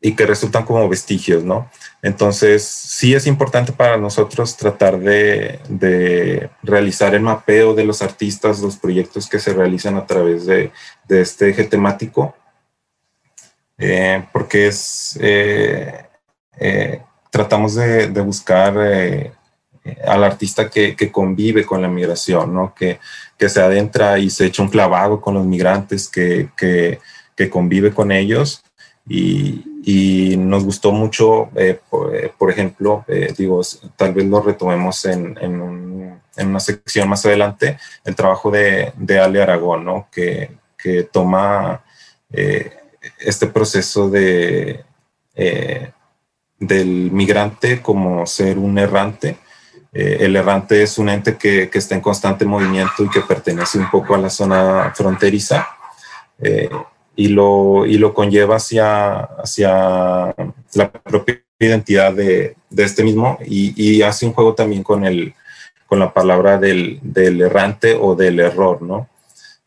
y 0.00 0.14
que 0.14 0.26
resultan 0.26 0.64
como 0.64 0.88
vestigios, 0.88 1.42
¿no? 1.42 1.68
Entonces, 2.02 2.64
sí 2.64 3.14
es 3.14 3.26
importante 3.26 3.72
para 3.72 3.96
nosotros 3.96 4.56
tratar 4.56 5.00
de, 5.00 5.58
de, 5.68 6.50
realizar 6.62 7.14
el 7.14 7.22
mapeo 7.22 7.74
de 7.74 7.84
los 7.84 8.00
artistas, 8.00 8.60
los 8.60 8.76
proyectos 8.76 9.28
que 9.28 9.40
se 9.40 9.52
realizan 9.52 9.96
a 9.96 10.06
través 10.06 10.46
de, 10.46 10.70
de 11.08 11.20
este 11.20 11.50
eje 11.50 11.64
temático, 11.64 12.36
eh, 13.76 14.24
porque 14.32 14.68
es, 14.68 15.18
eh, 15.20 16.06
eh, 16.58 17.02
tratamos 17.30 17.74
de, 17.74 18.08
buscar 18.20 18.78
al 20.06 20.24
artista 20.24 20.70
que, 20.70 20.94
que, 20.94 21.10
convive 21.10 21.64
con 21.64 21.82
la 21.82 21.88
migración, 21.88 22.54
¿no? 22.54 22.72
Que, 22.74 23.00
que, 23.36 23.48
se 23.48 23.60
adentra 23.60 24.18
y 24.18 24.30
se 24.30 24.46
echa 24.46 24.62
un 24.62 24.68
clavado 24.68 25.20
con 25.20 25.34
los 25.34 25.46
migrantes, 25.46 26.08
que, 26.08 26.50
que 26.56 27.50
convive 27.50 27.92
con 27.92 28.12
ellos 28.12 28.62
y, 29.08 29.64
y 29.90 30.36
nos 30.36 30.64
gustó 30.64 30.92
mucho, 30.92 31.48
eh, 31.56 31.80
eh, 32.12 32.30
por, 32.36 32.50
ejemplo, 32.50 33.06
eh, 33.08 33.32
digo, 33.34 33.62
tal 33.96 34.12
vez 34.12 34.26
lo 34.26 34.42
retomemos 34.42 35.02
en, 35.06 35.38
en, 35.40 36.20
en, 36.36 36.46
una 36.46 36.60
sección 36.60 37.08
más 37.08 37.24
adelante, 37.24 37.78
el 38.04 38.14
trabajo 38.14 38.50
de, 38.50 38.92
de 38.98 39.18
Ale 39.18 39.42
Aragón, 39.42 39.86
¿no? 39.86 40.08
que, 40.12 40.50
que 40.76 41.04
toma 41.04 41.82
este 43.18 43.46
proceso 43.46 44.10
de, 44.10 44.84
del 46.58 47.10
migrante 47.10 47.80
como 47.80 48.26
ser 48.26 48.58
un 48.58 48.76
errante. 48.76 49.38
el 49.90 50.36
errante 50.36 50.82
es 50.82 50.98
un 50.98 51.08
ente 51.08 51.38
que, 51.38 51.70
que, 51.70 51.78
está 51.78 51.94
en 51.94 52.02
constante 52.02 52.44
movimiento 52.44 53.04
y 53.04 53.08
que 53.08 53.22
pertenece 53.22 53.78
un 53.78 53.88
poco 53.90 54.14
a 54.14 54.18
la 54.18 54.28
zona 54.28 54.92
fronteriza 54.94 55.66
y, 57.18 57.26
lo, 57.26 57.84
y 57.84 57.98
lo 57.98 58.14
conlleva 58.14 58.56
hacia, 58.56 59.22
hacia 59.42 60.32
la 60.74 60.92
propia 61.02 61.42
identidad 61.58 62.12
de, 62.12 62.54
de 62.70 62.84
este 62.84 63.02
mismo 63.02 63.38
y, 63.44 63.74
y, 63.76 64.02
hace 64.02 64.24
un 64.24 64.32
juego 64.32 64.54
también 64.54 64.84
con, 64.84 65.04
el, 65.04 65.34
con 65.88 65.98
la 65.98 66.14
palabra 66.14 66.58
del, 66.58 67.00
del 67.02 67.40
errante 67.40 67.98
o 68.00 68.14
del 68.14 68.38
error, 68.38 68.82
¿no? 68.82 69.08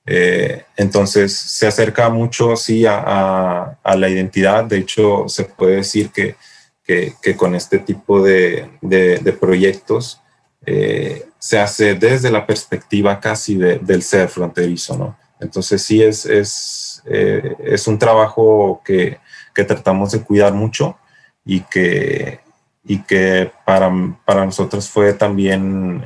Eh, 0.05 0.63
entonces 0.77 1.35
se 1.35 1.67
acerca 1.67 2.09
mucho, 2.09 2.55
sí, 2.55 2.85
a, 2.85 3.77
a, 3.83 3.95
la 3.97 4.07
identidad. 4.07 4.63
De 4.63 4.77
hecho, 4.77 5.25
se 5.27 5.43
puede 5.43 5.75
decir 5.75 6.09
que, 6.09 6.37
que, 6.85 7.15
que 7.21 7.35
con 7.35 7.53
este 7.53 7.79
tipo 7.79 8.23
de, 8.23 8.69
de, 8.81 9.17
de 9.17 9.33
proyectos 9.33 10.21
eh, 10.65 11.25
se 11.37 11.59
hace 11.59 11.95
desde 11.95 12.31
la 12.31 12.47
perspectiva 12.47 13.19
casi 13.19 13.55
del 13.55 14.03
ser 14.03 14.29
fronterizo, 14.29 14.97
¿no? 14.97 15.17
Entonces 15.41 15.81
sí 15.81 16.01
es, 16.01 16.25
es, 16.25 16.90
eh, 17.05 17.55
es 17.63 17.87
un 17.87 17.97
trabajo 17.97 18.81
que, 18.83 19.19
que, 19.53 19.63
tratamos 19.63 20.11
de 20.11 20.23
cuidar 20.23 20.53
mucho 20.53 20.97
y 21.45 21.61
que, 21.61 22.39
y 22.83 23.01
que 23.03 23.51
para, 23.65 23.91
para 24.25 24.45
nosotros 24.45 24.89
fue 24.89 25.13
también 25.13 26.05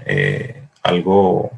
algo 0.83 1.51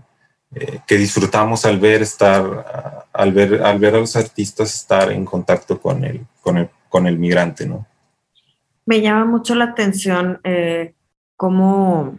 eh, 0.55 0.79
que 0.87 0.95
disfrutamos 0.95 1.65
al 1.65 1.77
ver 1.77 2.01
estar, 2.01 3.05
al 3.11 3.33
ver, 3.33 3.61
al 3.63 3.79
ver 3.79 3.95
a 3.95 3.99
los 3.99 4.15
artistas 4.15 4.73
estar 4.73 5.11
en 5.11 5.25
contacto 5.25 5.79
con 5.79 6.05
el, 6.05 6.25
con 6.41 6.57
el, 6.57 6.69
con 6.87 7.05
el 7.05 7.19
migrante, 7.19 7.67
¿no? 7.67 7.85
Me 8.85 9.01
llama 9.01 9.25
mucho 9.25 9.53
la 9.55 9.65
atención 9.65 10.39
eh, 10.45 10.93
cómo, 11.35 12.17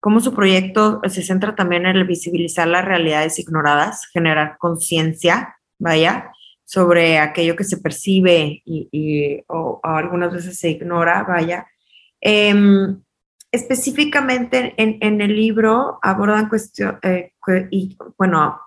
cómo 0.00 0.18
su 0.18 0.34
proyecto 0.34 1.00
se 1.08 1.22
centra 1.22 1.54
también 1.54 1.86
en 1.86 1.96
el 1.96 2.04
visibilizar 2.04 2.66
las 2.66 2.84
realidades 2.84 3.38
ignoradas, 3.38 4.08
generar 4.12 4.58
conciencia, 4.58 5.56
vaya, 5.82 6.32
sobre 6.64 7.18
aquello 7.18 7.56
que 7.56 7.64
se 7.64 7.76
percibe 7.76 8.62
y, 8.64 9.42
o, 9.48 9.80
algunas 9.82 10.32
veces 10.32 10.58
se 10.58 10.70
ignora, 10.70 11.24
vaya. 11.24 11.66
Eh, 12.20 12.54
específicamente 13.50 14.74
en, 14.76 14.96
en, 15.00 15.20
el 15.20 15.36
libro 15.36 15.98
abordan 16.02 16.48
cuestión, 16.48 16.98
eh, 17.02 17.32
y, 17.70 17.96
bueno, 18.16 18.58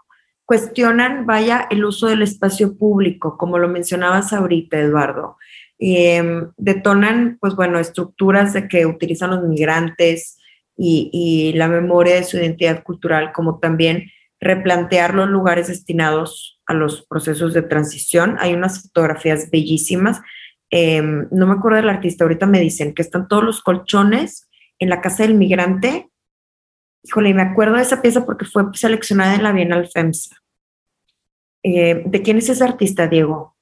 cuestionan, 0.46 1.26
vaya, 1.26 1.68
el 1.72 1.84
uso 1.86 2.08
del 2.08 2.22
espacio 2.22 2.78
público, 2.78 3.38
como 3.38 3.58
lo 3.58 3.68
mencionabas 3.68 4.34
ahorita, 4.34 4.78
Eduardo. 4.78 5.38
Eh, 5.80 6.44
detonan, 6.58 7.38
pues 7.42 7.56
bueno, 7.56 7.80
estructuras 7.80 8.54
de 8.54 8.68
que 8.68 8.86
utilizan 8.86 9.32
los 9.32 9.44
migrantes 9.44 10.38
y, 10.78 11.10
y, 11.12 11.58
la 11.58 11.68
memoria 11.68 12.16
de 12.16 12.24
su 12.24 12.38
identidad 12.38 12.84
cultural, 12.84 13.32
como 13.34 13.60
también 13.60 14.12
replantear 14.40 15.16
los 15.16 15.30
lugares 15.30 15.68
destinados 15.68 16.55
a 16.66 16.74
los 16.74 17.06
procesos 17.08 17.54
de 17.54 17.62
transición. 17.62 18.38
Hay 18.40 18.54
unas 18.54 18.82
fotografías 18.84 19.50
bellísimas. 19.52 20.22
Eh, 20.72 21.02
no 21.02 21.48
me 21.48 21.54
acuerdo 21.54 21.78
del 21.78 21.90
artista, 21.90 22.24
ahorita 22.24 22.46
me 22.46 22.60
dicen 22.60 22.94
que 22.94 23.02
están 23.02 23.28
todos 23.28 23.44
los 23.44 23.62
colchones 23.62 24.50
en 24.80 24.90
la 24.90 25.02
Casa 25.02 25.24
del 25.24 25.36
Migrante. 25.36 26.10
Híjole, 27.04 27.34
me 27.34 27.44
acuerdo 27.44 27.76
de 27.76 27.84
esa 27.84 28.02
pieza 28.02 28.26
porque 28.26 28.46
fue 28.46 28.64
seleccionada 28.74 29.36
en 29.36 29.44
la 29.44 29.52
Bienal 29.52 29.88
FEMSA. 29.88 30.36
Eh, 31.64 32.04
¿De 32.06 32.22
quién 32.22 32.38
es 32.38 32.50
ese 32.50 32.64
artista, 32.64 33.08
Diego? 33.08 33.56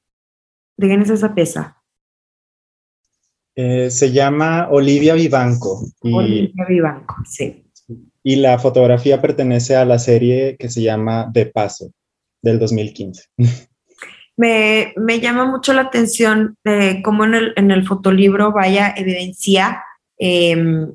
¿De 0.78 0.88
quién 0.88 1.02
es 1.02 1.10
esa 1.10 1.34
pieza? 1.34 1.78
Eh, 3.56 3.92
se 3.92 4.12
llama 4.12 4.68
Olivia 4.72 5.14
Vivanco. 5.14 5.86
Y, 6.02 6.14
Olivia 6.14 6.66
Vivanco, 6.68 7.16
sí. 7.26 7.66
Y 8.24 8.38
la 8.38 8.58
fotografía 8.58 9.22
pertenece 9.22 9.76
a 9.76 9.86
la 9.86 10.00
serie 10.00 10.56
que 10.58 10.70
se 10.70 10.82
llama 10.82 11.30
De 11.32 11.46
Paso, 11.46 11.92
del 12.44 12.60
2015. 12.60 13.30
Me, 14.36 14.94
me 14.98 15.20
llama 15.20 15.46
mucho 15.46 15.74
la 15.74 15.82
atención 15.82 16.58
eh, 16.64 17.02
cómo 17.04 17.24
en 17.24 17.36
el, 17.36 17.54
en 17.56 17.72
el 17.72 17.86
fotolibro 17.86 18.52
vaya 18.52 18.94
evidencia 18.96 19.84
eh, 20.18 20.88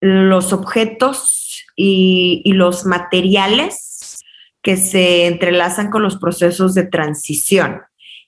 los 0.00 0.52
objetos 0.52 1.64
y, 1.76 2.42
y, 2.44 2.52
los 2.52 2.86
materiales 2.86 4.24
que 4.62 4.76
se 4.76 5.26
entrelazan 5.26 5.90
con 5.90 6.02
los 6.02 6.16
procesos 6.16 6.74
de 6.74 6.84
transición. 6.84 7.82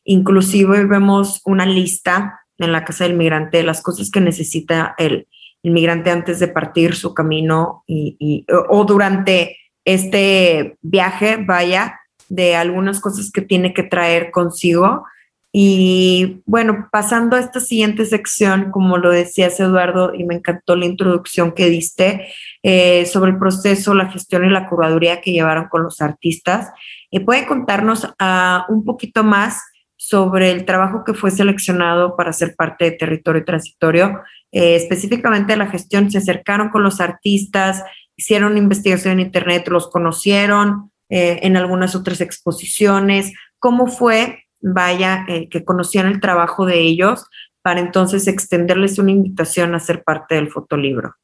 Inclusive 0.05 0.85
vemos 0.85 1.41
una 1.45 1.67
lista 1.67 2.41
en 2.59 2.73
la 2.73 2.85
Casa 2.85 3.05
del 3.05 3.17
Migrante 3.17 3.59
de 3.59 3.63
las 3.65 3.83
cosas 3.83 4.11
que 4.11 4.21
necesita 4.21 4.95
el, 4.99 5.29
el 5.63 5.71
migrante 5.71 6.11
antes 6.11 6.39
de 6.41 6.49
partir 6.49 6.95
su 6.95 7.15
camino 7.15 7.85
y, 7.87 8.17
y, 8.19 8.47
o 8.69 8.85
durante 8.85 9.57
este 9.85 10.77
viaje, 10.83 11.39
vaya, 11.39 12.00
de 12.31 12.55
algunas 12.57 13.01
cosas 13.01 13.31
que 13.31 13.43
tiene 13.43 13.75
que 13.75 13.83
traer 13.83 14.31
consigo. 14.31 15.05
Y 15.53 16.43
bueno, 16.47 16.89
pasando 16.93 17.35
a 17.35 17.41
esta 17.41 17.59
siguiente 17.59 18.07
sección, 18.07 18.71
como 18.71 18.99
lo 18.99 19.11
decías 19.11 19.59
Eduardo, 19.59 20.15
y 20.15 20.23
me 20.23 20.37
encantó 20.37 20.77
la 20.77 20.87
introducción 20.87 21.53
que 21.53 21.69
diste 21.69 22.29
eh, 22.63 23.05
sobre 23.07 23.33
el 23.33 23.39
proceso, 23.39 23.93
la 23.95 24.09
gestión 24.09 24.45
y 24.45 24.51
la 24.51 24.69
curaduría 24.69 25.21
que 25.21 25.33
llevaron 25.33 25.67
con 25.69 25.83
los 25.83 26.01
artistas, 26.01 26.71
eh, 27.11 27.19
¿pueden 27.19 27.47
contarnos 27.47 28.05
uh, 28.05 28.73
un 28.73 28.85
poquito 28.85 29.25
más 29.25 29.61
sobre 29.97 30.53
el 30.53 30.65
trabajo 30.65 31.03
que 31.05 31.15
fue 31.15 31.33
seleccionado 31.33 32.17
para 32.17 32.33
ser 32.33 32.55
parte 32.55 32.85
de 32.85 32.93
Territorio 32.93 33.45
Transitorio? 33.45 34.21
Eh, 34.53 34.77
específicamente 34.77 35.57
la 35.57 35.67
gestión, 35.67 36.13
se 36.13 36.19
acercaron 36.19 36.69
con 36.69 36.85
los 36.85 37.01
artistas, 37.01 37.83
hicieron 38.17 38.57
investigación 38.57 39.15
en 39.15 39.27
Internet, 39.27 39.67
los 39.67 39.91
conocieron 39.91 40.93
eh, 41.11 41.41
en 41.43 41.57
algunas 41.57 41.95
otras 41.95 42.21
exposiciones. 42.21 43.33
¿Cómo 43.59 43.89
fue 43.89 44.45
vaya, 44.61 45.25
eh, 45.29 45.49
que 45.49 45.65
conocían 45.65 46.07
el 46.07 46.21
trabajo 46.21 46.67
de 46.67 46.81
ellos, 46.81 47.27
para 47.63 47.81
entonces 47.81 48.27
extenderles 48.27 48.99
una 48.99 49.11
invitación 49.11 49.75
a 49.75 49.81
ser 49.81 50.03
parte 50.03 50.35
del 50.37 50.51
fotolibro? 50.51 51.15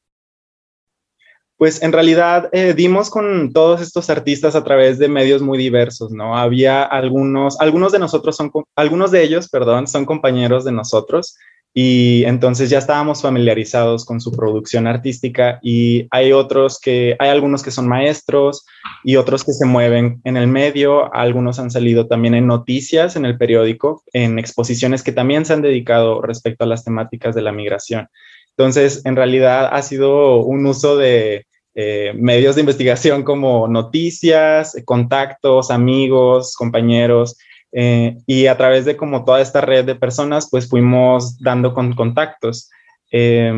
Pues 1.56 1.82
en 1.82 1.92
realidad 1.92 2.50
eh, 2.52 2.74
dimos 2.74 3.08
con 3.08 3.52
todos 3.54 3.80
estos 3.80 4.10
artistas 4.10 4.54
a 4.54 4.62
través 4.62 4.98
de 4.98 5.08
medios 5.08 5.40
muy 5.40 5.56
diversos, 5.56 6.12
¿no? 6.12 6.36
Había 6.36 6.82
algunos, 6.82 7.58
algunos 7.60 7.92
de 7.92 7.98
nosotros 7.98 8.36
son, 8.36 8.52
algunos 8.74 9.10
de 9.10 9.22
ellos, 9.22 9.48
perdón, 9.48 9.86
son 9.86 10.04
compañeros 10.04 10.64
de 10.64 10.72
nosotros 10.72 11.36
y 11.78 12.24
entonces 12.24 12.70
ya 12.70 12.78
estábamos 12.78 13.20
familiarizados 13.20 14.06
con 14.06 14.18
su 14.18 14.32
producción 14.32 14.86
artística 14.86 15.58
y 15.62 16.08
hay 16.10 16.32
otros 16.32 16.80
que, 16.80 17.16
hay 17.18 17.28
algunos 17.28 17.62
que 17.62 17.70
son 17.70 17.86
maestros 17.86 18.64
y 19.04 19.16
otros 19.16 19.44
que 19.44 19.52
se 19.52 19.66
mueven 19.66 20.22
en 20.24 20.38
el 20.38 20.46
medio, 20.46 21.14
algunos 21.14 21.58
han 21.58 21.70
salido 21.70 22.06
también 22.06 22.32
en 22.32 22.46
noticias 22.46 23.14
en 23.14 23.26
el 23.26 23.36
periódico, 23.36 24.02
en 24.14 24.38
exposiciones 24.38 25.02
que 25.02 25.12
también 25.12 25.44
se 25.44 25.52
han 25.52 25.60
dedicado 25.60 26.22
respecto 26.22 26.64
a 26.64 26.66
las 26.66 26.82
temáticas 26.82 27.34
de 27.34 27.42
la 27.42 27.52
migración. 27.52 28.08
Entonces, 28.56 29.04
en 29.04 29.14
realidad 29.14 29.68
ha 29.70 29.82
sido 29.82 30.38
un 30.38 30.64
uso 30.64 30.96
de 30.96 31.44
eh, 31.74 32.14
medios 32.16 32.54
de 32.54 32.62
investigación 32.62 33.22
como 33.22 33.68
noticias, 33.68 34.82
contactos, 34.86 35.70
amigos, 35.70 36.54
compañeros, 36.56 37.36
eh, 37.78 38.16
y 38.26 38.46
a 38.46 38.56
través 38.56 38.86
de 38.86 38.96
como 38.96 39.26
toda 39.26 39.42
esta 39.42 39.60
red 39.60 39.84
de 39.84 39.94
personas, 39.94 40.48
pues 40.50 40.66
fuimos 40.66 41.38
dando 41.38 41.74
con 41.74 41.92
contactos. 41.92 42.70
Eh, 43.12 43.52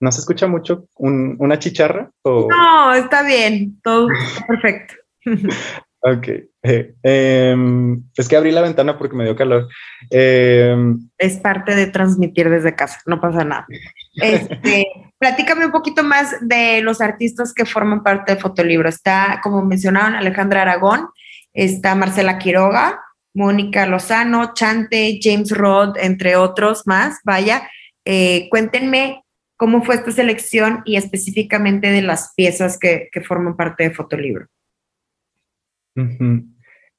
¿No 0.00 0.10
se 0.10 0.18
escucha 0.18 0.48
mucho 0.48 0.86
un, 0.96 1.36
una 1.38 1.60
chicharra? 1.60 2.10
O? 2.22 2.48
No, 2.50 2.92
está 2.94 3.22
bien, 3.22 3.80
todo 3.80 4.08
está 4.10 4.44
perfecto. 4.44 4.94
ok. 6.00 6.28
Eh, 6.62 6.94
em, 7.04 8.02
es 8.16 8.28
que 8.28 8.36
abrí 8.36 8.50
la 8.50 8.62
ventana 8.62 8.98
porque 8.98 9.14
me 9.14 9.22
dio 9.22 9.36
calor. 9.36 9.68
Em, 10.10 10.98
es 11.16 11.36
parte 11.36 11.76
de 11.76 11.86
transmitir 11.86 12.50
desde 12.50 12.74
casa, 12.74 12.98
no 13.06 13.20
pasa 13.20 13.44
nada. 13.44 13.68
Este, 14.16 14.86
platícame 15.20 15.66
un 15.66 15.72
poquito 15.72 16.02
más 16.02 16.34
de 16.40 16.82
los 16.82 17.00
artistas 17.00 17.54
que 17.54 17.66
forman 17.66 18.02
parte 18.02 18.34
de 18.34 18.40
Fotolibro. 18.40 18.88
Está, 18.88 19.38
como 19.44 19.64
mencionaron, 19.64 20.16
Alejandra 20.16 20.62
Aragón, 20.62 21.08
está 21.52 21.94
Marcela 21.94 22.38
Quiroga, 22.38 23.00
Mónica 23.34 23.86
Lozano, 23.86 24.54
Chante, 24.54 25.18
James 25.22 25.50
Rod, 25.50 25.96
entre 25.98 26.36
otros 26.36 26.86
más. 26.86 27.18
Vaya, 27.24 27.68
eh, 28.04 28.48
cuéntenme 28.50 29.24
cómo 29.56 29.82
fue 29.82 29.96
esta 29.96 30.10
selección 30.10 30.82
y 30.84 30.96
específicamente 30.96 31.90
de 31.90 32.02
las 32.02 32.32
piezas 32.34 32.78
que, 32.78 33.10
forman 33.26 33.56
parte 33.56 33.84
de 33.84 33.90
Fotolibro. 33.90 34.46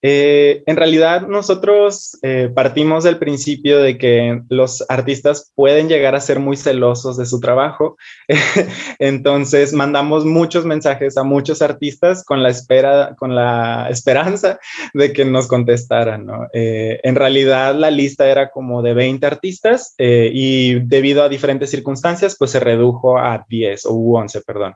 Eh, 0.03 0.63
en 0.65 0.77
realidad 0.77 1.27
nosotros 1.27 2.17
eh, 2.23 2.49
partimos 2.53 3.03
del 3.03 3.19
principio 3.19 3.79
de 3.79 3.97
que 3.99 4.41
los 4.49 4.83
artistas 4.89 5.51
pueden 5.53 5.89
llegar 5.89 6.15
a 6.15 6.21
ser 6.21 6.39
muy 6.39 6.57
celosos 6.57 7.17
de 7.17 7.25
su 7.27 7.39
trabajo, 7.39 7.97
entonces 8.99 9.73
mandamos 9.73 10.25
muchos 10.25 10.65
mensajes 10.65 11.17
a 11.17 11.23
muchos 11.23 11.61
artistas 11.61 12.23
con 12.23 12.41
la, 12.41 12.49
espera, 12.49 13.15
con 13.17 13.35
la 13.35 13.87
esperanza 13.89 14.59
de 14.93 15.13
que 15.13 15.23
nos 15.23 15.47
contestaran. 15.47 16.25
¿no? 16.25 16.47
Eh, 16.51 16.99
en 17.03 17.15
realidad 17.15 17.75
la 17.75 17.91
lista 17.91 18.27
era 18.27 18.49
como 18.49 18.81
de 18.81 18.93
20 18.93 19.25
artistas 19.25 19.93
eh, 19.97 20.31
y 20.33 20.79
debido 20.79 21.23
a 21.23 21.29
diferentes 21.29 21.69
circunstancias 21.69 22.35
pues 22.37 22.51
se 22.51 22.59
redujo 22.59 23.19
a 23.19 23.45
10 23.47 23.85
o 23.85 23.93
11, 23.93 24.41
perdón. 24.41 24.73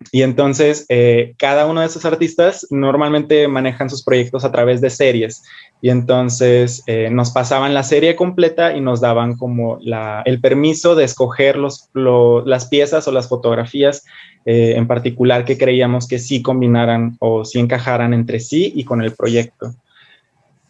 Eh, 0.00 0.06
Y 0.12 0.22
entonces, 0.22 0.86
eh, 0.88 1.34
cada 1.38 1.66
uno 1.66 1.80
de 1.80 1.86
esos 1.86 2.04
artistas 2.04 2.66
normalmente 2.70 3.46
manejan 3.48 3.90
sus 3.90 4.02
proyectos 4.02 4.44
a 4.44 4.52
través 4.52 4.80
de 4.80 4.90
series. 4.90 5.42
Y 5.82 5.90
entonces 5.90 6.82
eh, 6.86 7.08
nos 7.10 7.30
pasaban 7.30 7.74
la 7.74 7.82
serie 7.82 8.16
completa 8.16 8.76
y 8.76 8.80
nos 8.80 9.00
daban 9.00 9.36
como 9.36 9.78
el 10.24 10.40
permiso 10.40 10.94
de 10.94 11.04
escoger 11.04 11.56
los, 11.56 11.88
las 11.94 12.66
piezas 12.66 13.08
o 13.08 13.12
las 13.12 13.28
fotografías 13.28 14.04
eh, 14.46 14.74
en 14.76 14.86
particular 14.86 15.44
que 15.44 15.58
creíamos 15.58 16.08
que 16.08 16.18
sí 16.18 16.42
combinaran 16.42 17.16
o 17.20 17.44
sí 17.44 17.58
encajaran 17.58 18.14
entre 18.14 18.40
sí 18.40 18.72
y 18.74 18.84
con 18.84 19.02
el 19.02 19.12
proyecto. 19.12 19.74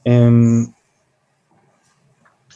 Em, 0.04 0.68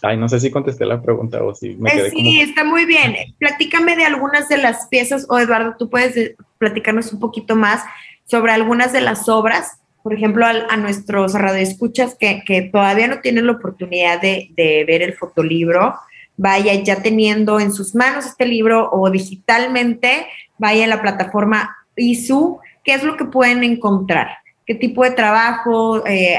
Ay, 0.06 0.18
no 0.18 0.28
sé 0.28 0.38
si 0.38 0.50
contesté 0.50 0.84
la 0.84 1.00
pregunta 1.00 1.42
o 1.42 1.54
si 1.54 1.76
me 1.76 1.90
quedé 1.90 2.10
Sí, 2.10 2.38
está 2.40 2.62
muy 2.62 2.84
bien. 2.84 3.14
Platícame 3.38 3.96
de 3.96 4.04
algunas 4.04 4.50
de 4.50 4.58
las 4.58 4.86
piezas, 4.88 5.24
o 5.30 5.38
Eduardo, 5.38 5.76
tú 5.78 5.88
puedes 5.88 6.14
eh, 6.18 6.36
platicarnos 6.64 7.12
un 7.12 7.20
poquito 7.20 7.56
más 7.56 7.82
sobre 8.24 8.52
algunas 8.52 8.92
de 8.92 9.02
las 9.02 9.28
obras, 9.28 9.78
por 10.02 10.14
ejemplo, 10.14 10.46
a, 10.46 10.76
nuestros 10.76 11.34
radioescuchas 11.34 12.14
que, 12.18 12.42
que 12.44 12.62
todavía 12.62 13.08
no 13.08 13.20
tienen 13.20 13.46
la 13.46 13.52
oportunidad 13.52 14.20
de, 14.20 14.50
de 14.56 14.84
ver 14.86 15.02
el 15.02 15.14
fotolibro, 15.14 15.94
vaya 16.36 16.74
ya 16.74 17.02
teniendo 17.02 17.60
en 17.60 17.72
sus 17.72 17.94
manos 17.94 18.26
este 18.26 18.46
libro 18.46 18.90
o 18.90 19.10
digitalmente, 19.10 20.26
vaya 20.58 20.84
a 20.84 20.88
la 20.88 21.02
plataforma 21.02 21.76
ISU, 21.96 22.58
¿qué 22.82 22.94
es 22.94 23.02
lo 23.02 23.16
que 23.16 23.24
pueden 23.24 23.62
encontrar? 23.64 24.28
¿Qué 24.66 24.74
tipo 24.74 25.04
de 25.04 25.10
trabajo, 25.10 26.06
eh, 26.06 26.38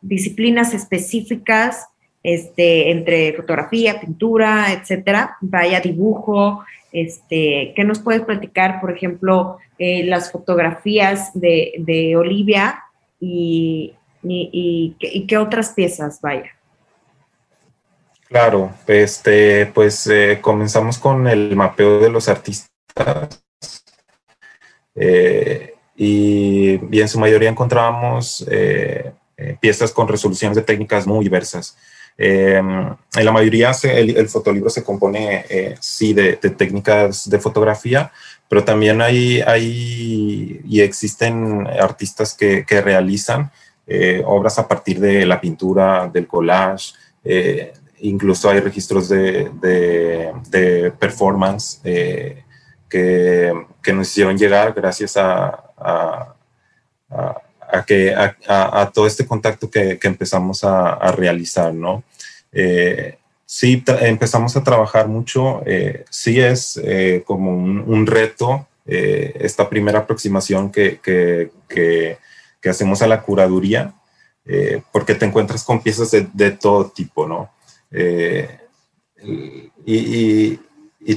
disciplinas 0.00 0.74
específicas 0.74 1.86
este, 2.22 2.90
entre 2.90 3.32
fotografía, 3.34 4.00
pintura, 4.00 4.72
etcétera, 4.72 5.36
vaya 5.40 5.80
dibujo, 5.80 6.64
este, 6.92 7.72
¿qué 7.76 7.84
nos 7.84 8.00
puedes 8.00 8.22
platicar, 8.22 8.80
por 8.80 8.94
ejemplo, 8.94 9.58
eh, 9.78 10.04
las 10.04 10.32
fotografías 10.32 11.30
de, 11.34 12.14
Olivia 12.16 12.84
y, 13.20 13.94
qué 15.28 15.38
otras 15.38 15.70
piezas, 15.70 16.20
vaya? 16.20 16.50
Claro, 18.28 18.72
este, 18.86 19.66
pues 19.66 20.06
eh, 20.06 20.38
comenzamos 20.40 20.98
con 20.98 21.26
el 21.26 21.56
mapeo 21.56 22.00
de 22.00 22.10
los 22.10 22.28
artistas 22.28 22.68
eh, 24.94 25.74
y, 25.96 27.00
en 27.00 27.08
su 27.08 27.18
mayoría 27.18 27.48
encontrábamos 27.48 28.46
piezas 29.58 29.90
con 29.92 30.06
resoluciones 30.06 30.56
de 30.56 30.62
técnicas 30.62 31.06
muy 31.06 31.24
diversas. 31.24 31.78
Em, 32.22 32.94
en 33.16 33.24
la 33.24 33.32
mayoría 33.32 33.72
el, 33.82 34.28
fotolibro 34.28 34.68
se 34.68 34.84
compone, 34.84 35.46
eh, 35.48 35.76
sí, 35.80 36.12
de, 36.12 36.34
técnicas 36.34 37.30
de 37.30 37.38
fotografía, 37.38 38.12
pero 38.46 38.62
también 38.62 39.00
hay, 39.00 39.40
hay 39.40 40.60
y 40.66 40.82
existen 40.82 41.66
artistas 41.66 42.34
que, 42.34 42.66
que 42.66 42.82
realizan 42.82 43.50
eh, 43.86 44.22
obras 44.26 44.58
a 44.58 44.68
partir 44.68 45.00
de 45.00 45.24
la 45.24 45.40
pintura, 45.40 46.10
del 46.12 46.26
collage, 46.26 46.92
eh, 47.24 47.72
incluso 48.00 48.50
hay 48.50 48.60
registros 48.60 49.08
de, 49.08 49.50
de, 49.58 50.92
performance 50.98 51.80
que, 51.82 52.44
que, 53.82 53.92
nos 53.94 54.08
hicieron 54.08 54.36
llegar 54.36 54.74
gracias 54.74 55.16
a 55.16 56.34
que, 57.86 58.14
a, 58.14 58.90
todo 58.92 59.06
este 59.06 59.26
contacto 59.26 59.70
que, 59.70 59.98
que 59.98 60.08
empezamos 60.08 60.64
a, 60.64 61.12
realizar, 61.12 61.74
¿no? 61.74 62.02
Eh, 62.52 63.16
sí, 63.46 63.82
empezamos 64.00 64.56
a 64.56 64.64
trabajar 64.64 65.08
mucho, 65.08 65.62
eh, 65.66 66.04
sí 66.10 66.40
es 66.40 66.80
eh, 66.82 67.22
como 67.24 67.52
un, 67.52 68.06
reto 68.06 68.66
esta 68.86 69.68
primera 69.68 70.00
aproximación 70.00 70.72
que, 70.72 70.98
que, 70.98 71.50
que, 71.68 72.18
hacemos 72.68 73.02
a 73.02 73.06
la 73.06 73.22
curaduría, 73.22 73.94
porque 74.90 75.14
te 75.14 75.26
encuentras 75.26 75.62
con 75.62 75.80
piezas 75.80 76.10
de, 76.10 76.26
de 76.32 76.50
todo 76.50 76.90
tipo, 76.90 77.28
¿no? 77.28 77.50
y, 79.22 79.94
y, 79.94 80.60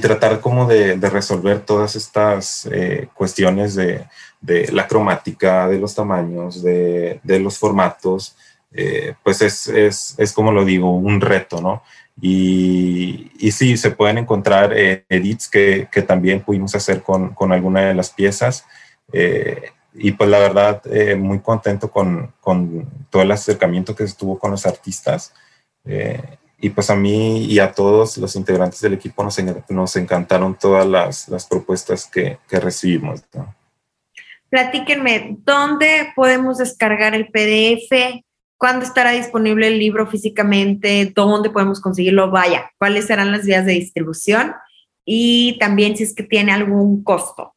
tratar 0.00 0.40
como 0.40 0.66
de, 0.66 0.96
de, 0.96 1.10
resolver 1.10 1.60
todas 1.60 1.94
estas 1.96 2.68
cuestiones 3.14 3.74
de, 3.74 4.04
de, 4.40 4.70
la 4.72 4.86
cromática, 4.86 5.68
de 5.68 5.78
los 5.78 5.94
tamaños, 5.94 6.62
de, 6.62 7.20
de 7.22 7.38
los 7.38 7.58
formatos, 7.58 8.36
eh, 8.76 9.14
pues 9.22 9.40
es, 9.40 9.68
es, 9.68 10.14
es, 10.18 10.32
como 10.32 10.50
lo 10.50 10.64
digo, 10.64 10.96
un 10.96 11.20
reto, 11.20 11.60
¿no? 11.60 11.82
Y, 12.20 13.30
y 13.38 13.52
sí, 13.52 13.76
se 13.76 13.92
pueden 13.92 14.18
encontrar 14.18 14.72
eh, 14.76 15.04
edits 15.08 15.48
que, 15.48 15.88
que, 15.92 16.02
también 16.02 16.40
pudimos 16.40 16.74
hacer 16.74 17.02
con, 17.02 17.34
con 17.34 17.52
alguna 17.52 17.82
de 17.82 17.94
las 17.94 18.10
piezas. 18.10 18.66
Eh, 19.12 19.70
y 19.94 20.10
pues 20.12 20.28
la 20.28 20.40
verdad, 20.40 20.82
muy 21.16 21.38
contento 21.38 21.88
con, 21.88 22.32
con, 22.40 22.88
todo 23.10 23.22
el 23.22 23.30
acercamiento 23.30 23.94
que 23.94 24.02
estuvo 24.02 24.40
con 24.40 24.50
los 24.50 24.66
artistas. 24.66 25.32
Y 26.60 26.70
pues 26.70 26.90
a 26.90 26.96
mí 26.96 27.44
y 27.44 27.58
a 27.58 27.72
todos 27.72 28.16
los 28.18 28.36
integrantes 28.36 28.80
del 28.80 28.94
equipo 28.94 29.22
nos, 29.22 29.38
nos 29.68 29.96
encantaron 29.96 30.56
todas 30.58 30.86
las, 30.86 31.28
las 31.28 31.46
propuestas 31.46 32.06
que, 32.06 32.38
que 32.48 32.60
recibimos. 32.60 33.22
Platíquenme, 34.48 35.36
¿dónde 35.44 36.12
podemos 36.14 36.58
descargar 36.58 37.14
el 37.14 37.26
PDF? 37.26 38.22
¿Cuándo 38.56 38.84
estará 38.84 39.10
disponible 39.10 39.66
el 39.66 39.78
libro 39.78 40.06
físicamente? 40.06 41.12
¿Dónde 41.14 41.50
podemos 41.50 41.80
conseguirlo? 41.80 42.30
Vaya, 42.30 42.70
¿cuáles 42.78 43.06
serán 43.06 43.32
las 43.32 43.44
vías 43.44 43.66
de 43.66 43.72
distribución? 43.72 44.54
Y 45.04 45.58
también 45.58 45.96
si 45.96 46.04
es 46.04 46.14
que 46.14 46.22
tiene 46.22 46.52
algún 46.52 47.02
costo. 47.02 47.53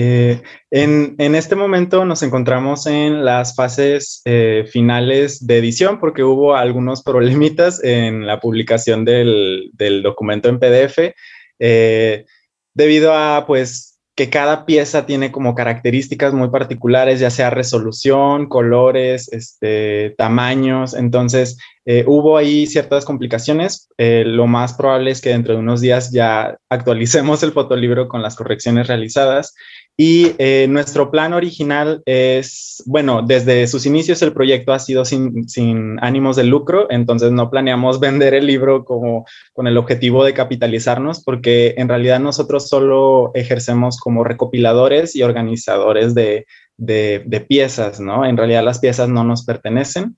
Eh, 0.00 0.40
en, 0.70 1.34
este 1.34 1.56
momento 1.56 2.04
nos 2.04 2.22
encontramos 2.22 2.86
en 2.86 3.24
las 3.24 3.56
fases 3.56 4.22
eh, 4.26 4.64
finales 4.70 5.44
de 5.44 5.58
edición 5.58 5.98
porque 5.98 6.22
hubo 6.22 6.54
algunos 6.54 7.02
problemitas 7.02 7.82
en 7.82 8.24
la 8.24 8.38
publicación 8.38 9.04
del, 9.04 9.72
documento 10.04 10.48
en 10.48 10.60
PDF 10.60 11.14
eh, 11.58 12.26
debido 12.74 13.12
a 13.12 13.44
pues 13.44 13.98
que 14.18 14.30
cada 14.30 14.66
pieza 14.66 15.06
tiene 15.06 15.30
como 15.30 15.54
características 15.54 16.34
muy 16.34 16.50
particulares, 16.50 17.20
ya 17.20 17.30
sea 17.30 17.50
resolución, 17.50 18.48
colores, 18.48 19.32
este, 19.32 20.12
tamaños. 20.18 20.94
Entonces, 20.94 21.56
eh, 21.84 22.02
hubo 22.04 22.36
ahí 22.36 22.66
ciertas 22.66 23.04
complicaciones. 23.04 23.88
Eh, 23.96 24.24
lo 24.26 24.48
más 24.48 24.74
probable 24.74 25.12
es 25.12 25.20
que 25.20 25.28
dentro 25.28 25.54
de 25.54 25.60
unos 25.60 25.80
días 25.80 26.10
ya 26.10 26.58
actualicemos 26.68 27.44
el 27.44 27.52
fotolibro 27.52 28.08
con 28.08 28.20
las 28.20 28.34
correcciones 28.34 28.88
realizadas 28.88 29.54
y 30.00 30.36
eh, 30.38 30.68
nuestro 30.70 31.10
plan 31.10 31.32
original 31.32 32.02
es, 32.06 32.84
bueno, 32.86 33.22
desde 33.22 33.66
sus 33.66 33.84
inicios 33.84 34.22
el 34.22 34.32
proyecto 34.32 34.72
ha 34.72 34.78
sido 34.78 35.04
sin, 35.04 35.48
sin, 35.48 35.98
ánimos 36.00 36.36
de 36.36 36.44
lucro, 36.44 36.86
entonces 36.88 37.32
no 37.32 37.50
planeamos 37.50 37.98
vender 38.00 38.32
el 38.32 38.46
libro 38.46 38.84
como 38.84 39.26
con 39.52 39.66
el 39.66 39.76
objetivo 39.76 40.22
de 40.24 40.34
capitalizarnos, 40.34 41.24
porque 41.24 41.74
en 41.78 41.88
realidad 41.88 42.20
nosotros 42.20 42.68
solo 42.68 43.32
ejercemos 43.34 43.98
como 43.98 44.22
recopiladores 44.22 45.16
y 45.16 45.24
organizadores 45.24 46.14
de, 46.14 46.46
de, 46.76 47.44
piezas, 47.48 47.98
¿no? 47.98 48.24
En 48.24 48.36
realidad 48.36 48.62
las 48.62 48.78
piezas 48.78 49.08
no 49.08 49.24
nos 49.24 49.44
pertenecen. 49.44 50.16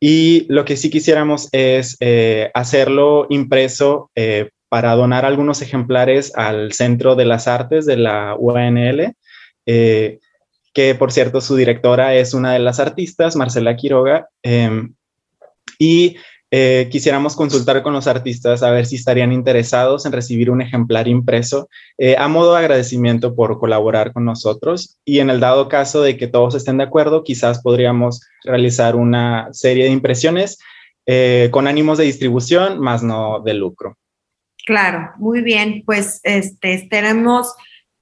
Y 0.00 0.44
lo 0.52 0.66
que 0.66 0.76
sí 0.76 0.90
quisiéramos 0.90 1.48
es 1.52 1.96
eh, 2.00 2.50
hacerlo 2.52 3.26
impreso 3.30 4.10
eh, 4.14 4.50
para 4.74 4.96
donar 4.96 5.24
algunos 5.24 5.62
ejemplares 5.62 6.32
al 6.34 6.72
Centro 6.72 7.14
de 7.14 7.24
las 7.24 7.46
Artes 7.46 7.86
de 7.86 7.96
la 7.96 8.34
UNL, 8.36 9.14
eh, 9.66 10.18
que 10.72 10.96
por 10.96 11.12
cierto 11.12 11.40
su 11.40 11.54
directora 11.54 12.16
es 12.16 12.34
una 12.34 12.52
de 12.52 12.58
las 12.58 12.80
artistas, 12.80 13.36
Marcela 13.36 13.76
Quiroga, 13.76 14.30
em, 14.42 14.92
y 15.78 16.16
eh, 16.50 16.88
quisiéramos 16.90 17.36
consultar 17.36 17.84
con 17.84 17.92
los 17.92 18.08
artistas 18.08 18.64
a 18.64 18.72
ver 18.72 18.86
si 18.86 18.96
estarían 18.96 19.30
interesados 19.30 20.06
en 20.06 20.12
recibir 20.12 20.50
un 20.50 20.60
ejemplar 20.60 21.06
impreso 21.06 21.68
eh, 21.96 22.16
a 22.18 22.26
modo 22.26 22.54
de 22.54 22.58
agradecimiento 22.58 23.36
por 23.36 23.60
colaborar 23.60 24.12
con 24.12 24.24
nosotros 24.24 24.98
y 25.04 25.20
en 25.20 25.30
el 25.30 25.38
dado 25.38 25.68
caso 25.68 26.02
de 26.02 26.16
que 26.16 26.26
todos 26.26 26.56
estén 26.56 26.78
de 26.78 26.84
acuerdo, 26.84 27.22
quizás 27.22 27.62
podríamos 27.62 28.22
realizar 28.42 28.96
una 28.96 29.50
serie 29.52 29.84
de 29.84 29.90
impresiones 29.90 30.58
con 31.52 31.68
ánimos 31.68 31.98
de 31.98 32.06
distribución, 32.06 32.80
más 32.80 33.04
no 33.04 33.38
de 33.38 33.54
lucro. 33.54 33.98
Claro, 34.66 35.12
muy 35.18 35.42
bien. 35.42 35.82
Pues 35.84 36.20
este, 36.22 36.74
estaremos 36.74 37.54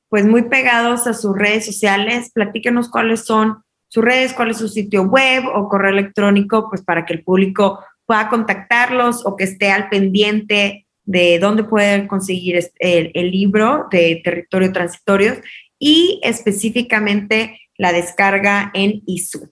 pues 0.09 0.27
muy 0.27 0.43
pegados 0.43 1.07
a 1.07 1.15
sus 1.15 1.37
redes 1.37 1.67
sociales. 1.67 2.31
Platíquenos 2.33 2.89
cuáles 2.89 3.25
son 3.25 3.63
sus 3.89 4.05
redes, 4.05 4.33
cuál 4.33 4.51
es 4.51 4.59
su 4.59 4.69
sitio 4.69 5.03
web 5.03 5.45
o 5.55 5.69
correo 5.69 5.91
electrónico, 5.91 6.69
pues 6.69 6.83
para 6.83 7.05
que 7.05 7.15
el 7.15 7.25
público 7.25 7.81
pueda 8.07 8.29
contactarlos 8.29 9.25
o 9.27 9.37
que 9.37 9.45
esté 9.45 9.71
al 9.71 9.89
pendiente 9.89 10.87
de 11.05 11.39
dónde 11.39 11.65
pueden 11.65 12.07
conseguir 12.07 12.57
el, 12.79 13.11
el 13.15 13.31
libro 13.31 13.89
de 13.91 14.21
territorio 14.23 14.73
transitorio 14.73 15.35
y 15.79 16.21
específicamente 16.23 17.61
la 17.77 17.93
descarga 17.93 18.71
en 18.75 19.03
ISU. 19.07 19.51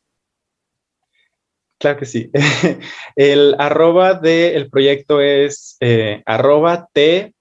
Claro 1.80 1.98
que 1.98 2.04
sí. 2.04 2.30
el 3.16 3.56
arroba 3.58 4.12
del 4.12 4.68
proyecto 4.68 5.20
es 5.20 5.78
eh, 5.80 6.22
arroba 6.26 6.88
T. 6.92 7.32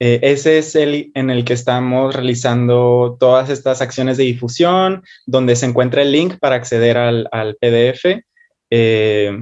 Eh, 0.00 0.20
ese 0.22 0.58
es 0.58 0.76
el 0.76 1.10
en 1.14 1.30
el 1.30 1.44
que 1.44 1.54
estamos 1.54 2.14
realizando 2.14 3.16
todas 3.18 3.48
estas 3.48 3.80
acciones 3.80 4.18
de 4.18 4.24
difusión, 4.24 5.02
donde 5.26 5.56
se 5.56 5.66
encuentra 5.66 6.02
el 6.02 6.12
link 6.12 6.38
para 6.38 6.54
acceder 6.56 6.98
al, 6.98 7.56
PDF. 7.60 8.22
Eh, 8.70 9.32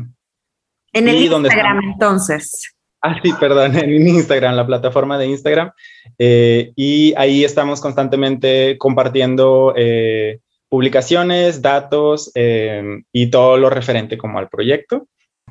en 0.92 1.08
el 1.08 1.16
Instagram, 1.16 1.82
entonces. 1.92 2.72
Ah, 3.02 3.20
sí, 3.20 3.32
perdón, 3.38 3.76
en 3.76 4.06
Instagram, 4.06 4.54
la 4.54 4.66
plataforma 4.66 5.18
de 5.18 5.26
Instagram. 5.26 5.72
Eh, 6.18 6.72
y 6.76 7.12
ahí 7.16 7.44
estamos 7.44 7.80
constantemente 7.80 8.78
compartiendo 8.78 9.74
publicaciones, 10.68 11.62
datos 11.62 12.32
y 12.34 13.30
todo 13.30 13.56
lo 13.56 13.70
referente 13.70 14.18
como 14.18 14.38
al 14.38 14.48
proyecto. 14.48 15.06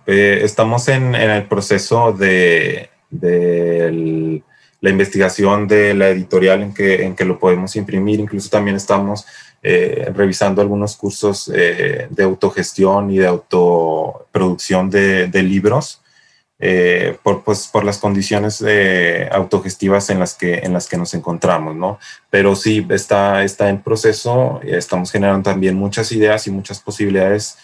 estamos 0.05 0.87
en, 0.87 1.15
el 1.15 1.47
proceso 1.47 2.11
de, 2.11 2.89
la 4.81 4.89
investigación 4.89 5.67
de 5.67 5.93
la 5.93 6.09
editorial 6.09 6.61
en 6.61 6.73
que, 7.15 7.25
lo 7.25 7.39
podemos 7.39 7.75
imprimir. 7.75 8.19
Incluso 8.19 8.49
también 8.49 8.75
estamos 8.75 9.25
eh, 9.63 10.11
revisando 10.13 10.61
algunos 10.61 10.95
cursos 10.95 11.51
eh, 11.53 12.07
de 12.09 12.23
autogestión 12.23 13.09
y 13.11 13.17
de 13.17 13.27
autoproducción 13.27 14.89
de 14.89 15.43
libros. 15.43 16.01
Eh, 16.57 17.17
por, 17.21 17.43
pues, 17.43 17.67
por 17.67 17.83
las 17.83 17.97
condiciones 17.97 18.63
autogestivas 19.31 20.09
en 20.09 20.19
las, 20.19 20.35
que, 20.35 20.59
en 20.59 20.71
las 20.71 20.87
que 20.87 20.97
nos 20.97 21.13
encontramos, 21.13 21.75
¿no? 21.75 21.99
Pero 22.29 22.55
sí, 22.55 22.85
está, 22.89 23.43
está 23.43 23.69
en 23.69 23.81
proceso, 23.81 24.61
estamos 24.63 25.11
generando 25.11 25.43
también 25.43 25.75
muchas 25.75 26.11
ideas 26.13 26.47
y 26.47 26.51
muchas 26.51 26.79
posibilidades 26.79 27.57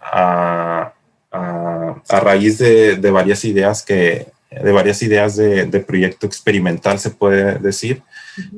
a, 0.00 0.92
a, 1.32 1.94
a, 2.08 2.20
raíz 2.20 2.58
de, 2.58 2.96
de, 2.96 3.10
varias 3.10 3.44
ideas 3.44 3.82
que, 3.82 4.28
de 4.62 4.72
varias 4.72 5.02
ideas 5.02 5.36
de, 5.36 5.84
proyecto 5.86 6.26
experimental, 6.26 6.98
se 6.98 7.10
puede 7.10 7.58
decir, 7.58 8.02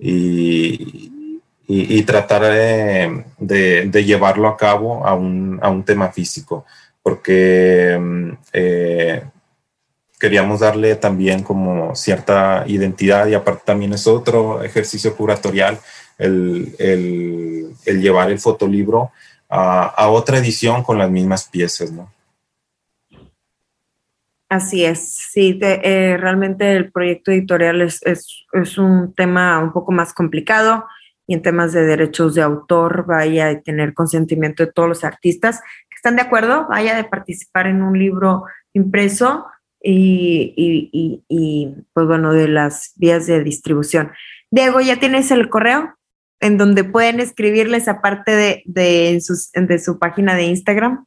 y, 0.01 1.41
y, 1.67 2.03
tratar 2.03 2.43
de, 2.43 4.05
llevarlo 4.05 4.49
a 4.49 4.57
cabo 4.57 5.07
a 5.07 5.15
un, 5.15 5.59
a 5.63 5.69
un 5.71 5.85
tema 5.85 6.13
físico, 6.13 6.65
porque 7.03 7.97
mm, 7.99 8.31
eh, 8.53 9.25
queríamos 10.19 10.61
darle 10.61 10.97
también 10.97 11.43
como 11.43 11.95
cierta 11.95 12.65
identidad 12.67 13.27
y 13.27 13.35
aparte 13.35 13.63
también 13.67 13.93
es 13.93 14.07
otro 14.07 14.63
ejercicio 14.63 15.15
curatorial 15.15 15.79
el, 16.19 16.75
el, 16.79 17.71
el 17.85 18.01
llevar 18.01 18.31
el 18.31 18.39
fotolibro 18.39 19.11
a, 19.49 19.85
a, 19.87 20.09
otra 20.09 20.39
edición 20.39 20.83
con 20.83 20.99
las 20.99 21.11
mismas 21.11 21.45
piezas, 21.49 21.93
¿no? 21.93 22.11
Así 24.49 24.85
es, 24.85 25.01
sí, 25.33 25.59
eh, 25.61 26.17
realmente 26.21 26.77
el 26.77 26.93
proyecto 26.93 27.33
editorial 27.33 27.83
es, 27.83 28.01
es, 28.05 28.79
un 28.79 29.13
tema 29.13 29.59
un 29.59 29.73
poco 29.73 29.91
más 29.91 30.15
complicado 30.15 30.87
y 31.27 31.35
en 31.35 31.43
temas 31.43 31.73
de 31.73 31.85
derechos 31.85 32.37
de 32.37 32.43
autor 32.43 33.07
vaya 33.07 33.49
a 33.49 33.61
tener 33.61 33.93
consentimiento 33.93 34.65
de 34.65 34.71
todos 34.71 34.89
los 34.89 35.03
artistas 35.03 35.61
que 35.91 35.97
están 35.97 36.15
de 36.15 36.23
acuerdo, 36.23 36.69
vaya 36.69 36.95
de 36.95 37.03
participar 37.03 37.67
en 37.67 37.83
un 37.83 37.99
libro 37.99 38.45
impreso 38.73 39.47
y, 39.89 40.53
y, 40.57 41.23
y, 41.29 41.69
pues 41.93 42.09
bueno, 42.09 42.33
de 42.33 42.49
las 42.49 42.91
vías 42.97 43.29
de 43.29 43.45
distribución. 43.45 44.11
Diego, 44.51 44.81
¿ya 44.81 44.99
tienes 44.99 45.31
el 45.31 45.49
correo 45.49 45.95
en 46.41 46.59
donde 46.59 46.83
pueden 46.83 47.21
escribirles 47.21 47.87
aparte 47.87 48.33
de, 48.33 48.65
de, 48.67 49.23
de 49.55 49.79
su 49.79 50.01
página 50.01 50.35
de 50.35 50.43
Instagram? 50.45 51.05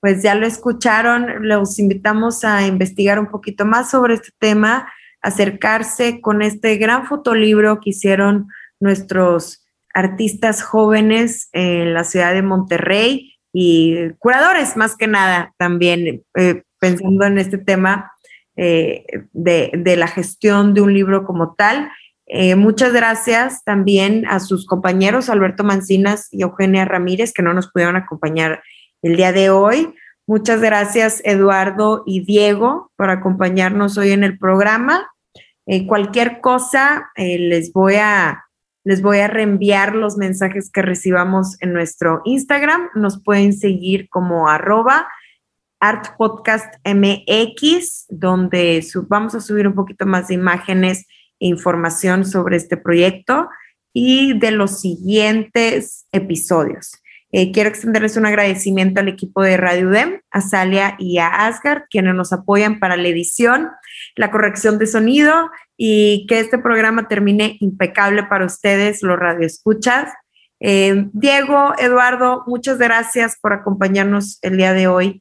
Pues 0.01 0.23
ya 0.23 0.35
lo 0.35 0.47
escucharon, 0.47 1.49
los 1.49 1.79
invitamos 1.79 2.45
a 2.45 2.67
investigar 2.67 3.19
un 3.19 3.31
poquito 3.31 3.65
más 3.65 3.91
sobre 3.91 4.13
este 4.15 4.33
tema, 4.39 4.93
acercarse 5.23 6.21
con 6.21 6.43
este 6.43 6.77
gran 6.77 7.07
fotolibro 7.07 7.81
que 7.81 7.89
hicieron 7.91 8.49
nuestros 8.81 9.64
artistas 9.95 10.63
jóvenes 10.63 11.49
en 11.53 11.95
la 11.95 12.05
ciudad 12.05 12.35
de 12.35 12.43
Monterrey 12.43 13.35
y 13.53 14.11
curadores 14.19 14.77
más 14.77 14.97
que 14.97 15.07
nada 15.07 15.55
también, 15.57 16.25
eh, 16.37 16.63
pensando 16.81 17.25
en 17.25 17.39
este 17.39 17.57
tema 17.57 18.13
eh, 18.57 19.07
de, 19.33 19.71
de 19.73 19.97
la 19.97 20.09
gestión 20.09 20.75
de 20.75 20.81
un 20.81 20.93
libro 20.93 21.25
como 21.25 21.55
tal 21.55 21.91
eh, 22.27 22.57
muchas 22.57 22.93
gracias 22.93 23.65
también 23.65 24.27
a 24.27 24.41
sus 24.41 24.67
compañeros 24.67 25.29
Alberto 25.29 25.63
Mancinas 25.63 26.29
y 26.31 26.43
Eugenia 26.43 26.85
Ramírez 26.85 27.33
que 27.33 27.43
no 27.43 27.53
nos 27.53 27.71
pudieron 27.71 27.97
acompañar 27.97 28.63
el 29.03 29.17
día 29.17 29.33
de 29.33 29.51
hoy. 29.51 29.95
Muchas 30.27 30.61
gracias 30.61 31.21
Eduardo 31.25 32.03
y 32.07 32.25
Diego 32.25 32.91
por 32.97 33.11
acompañarnos 33.11 33.99
hoy 33.99 34.13
en 34.13 34.25
el 34.25 34.39
programa. 34.39 35.11
Cualquier 35.87 36.41
cosa 36.41 37.11
les 37.17 37.73
voy 37.73 37.97
a 37.97 38.45
les 38.85 39.03
voy 39.03 39.19
a 39.19 39.29
reenviar 39.29 39.95
los 39.95 40.17
mensajes 40.17 40.71
que 40.71 40.83
recibamos 40.83 41.57
en 41.61 41.73
nuestro 41.73 42.21
Instagram. 42.25 42.91
Nos 42.95 43.23
pueden 43.23 43.55
seguir 43.55 44.09
como 44.11 44.49
arroba 44.49 45.09
artpodcastmx, 45.81 48.07
donde 48.09 48.87
vamos 49.09 49.35
a 49.35 49.41
subir 49.41 49.67
un 49.67 49.75
poquito 49.75 50.07
más 50.07 50.29
de 50.29 50.35
imágenes 50.35 51.07
información 51.39 52.25
sobre 52.25 52.57
este 52.57 52.77
proyecto 52.77 53.49
y 53.93 54.39
de 54.39 54.51
los 54.51 54.81
siguientes 54.81 56.07
episodios. 56.13 56.93
Eh, 57.37 57.51
quiero 57.51 57.69
extenderles 57.69 58.17
un 58.17 58.27
agradecimiento 58.27 59.01
al 59.01 59.09
equipo 59.09 59.43
de 59.43 59.57
Radio 59.57 59.89
UDEM, 59.89 60.21
a 60.31 60.41
Salia 60.41 60.95
y 61.01 61.19
a 61.19 61.27
Asgard, 61.27 61.83
quienes 61.91 62.15
nos 62.15 62.33
apoyan 62.33 62.79
para 62.79 62.97
la 62.97 63.09
edición, 63.09 63.71
la 64.15 64.31
corrección 64.31 64.79
de 64.79 64.87
sonido 64.87 65.51
y 65.77 66.27
que 66.29 66.39
este 66.39 66.59
programa 66.59 67.09
termine 67.09 67.57
impecable 67.59 68.23
para 68.23 68.47
ustedes, 68.47 69.03
los 69.03 69.19
radioescuchas. 69.19 70.13
Eh, 70.61 71.09
Diego, 71.13 71.75
Eduardo, 71.77 72.45
muchas 72.47 72.79
gracias 72.79 73.37
por 73.43 73.53
acompañarnos 73.53 74.39
el 74.43 74.57
día 74.57 74.73
de 74.73 74.87
hoy 74.87 75.21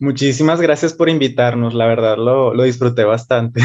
Muchísimas 0.00 0.60
gracias 0.60 0.92
por 0.92 1.08
invitarnos, 1.08 1.72
la 1.74 1.86
verdad 1.86 2.16
lo, 2.16 2.60
disfruté 2.64 3.04
bastante. 3.04 3.60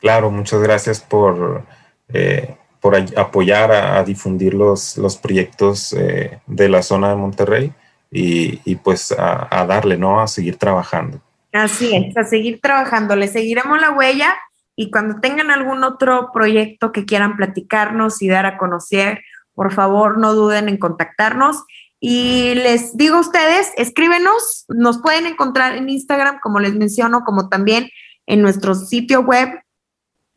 Claro, 0.00 0.32
muchas 0.32 0.60
gracias 0.60 1.00
por, 1.00 1.64
eh, 2.08 2.56
por 2.82 2.96
apoyar 2.96 3.70
a, 3.70 4.02
difundir 4.02 4.54
los, 4.54 4.98
los 4.98 5.16
proyectos 5.16 5.92
eh, 5.92 6.40
de 6.48 6.68
la 6.68 6.82
zona 6.82 7.10
de 7.10 7.16
Monterrey 7.16 7.72
y, 8.10 8.74
pues 8.76 9.14
a, 9.16 9.64
darle, 9.66 9.96
¿no? 9.96 10.20
A 10.20 10.26
seguir 10.26 10.56
trabajando. 10.56 11.22
Así 11.52 11.94
es, 11.94 12.14
a 12.16 12.24
seguir 12.24 12.60
trabajando. 12.60 13.16
Le 13.16 13.28
seguiremos 13.28 13.80
la 13.80 13.92
huella 13.92 14.36
y 14.76 14.90
cuando 14.90 15.20
tengan 15.20 15.50
algún 15.50 15.84
otro 15.84 16.30
proyecto 16.34 16.92
que 16.92 17.06
quieran 17.06 17.36
platicarnos 17.36 18.20
y 18.20 18.28
dar 18.28 18.44
a 18.46 18.58
conocer, 18.58 19.22
por 19.54 19.72
favor 19.72 20.18
no 20.18 20.34
duden 20.34 20.68
en 20.68 20.76
contactarnos 20.76 21.64
y 22.00 22.54
les 22.56 22.96
digo 22.96 23.18
a 23.18 23.20
ustedes, 23.20 23.72
escríbenos, 23.76 24.64
nos 24.68 25.00
pueden 25.00 25.24
encontrar 25.26 25.76
en 25.76 25.88
Instagram, 25.88 26.40
como 26.42 26.58
les 26.58 26.74
menciono, 26.74 27.22
como 27.24 27.48
también 27.48 27.88
en 28.26 28.42
nuestro 28.42 28.74
sitio 28.74 29.20
web 29.20 29.48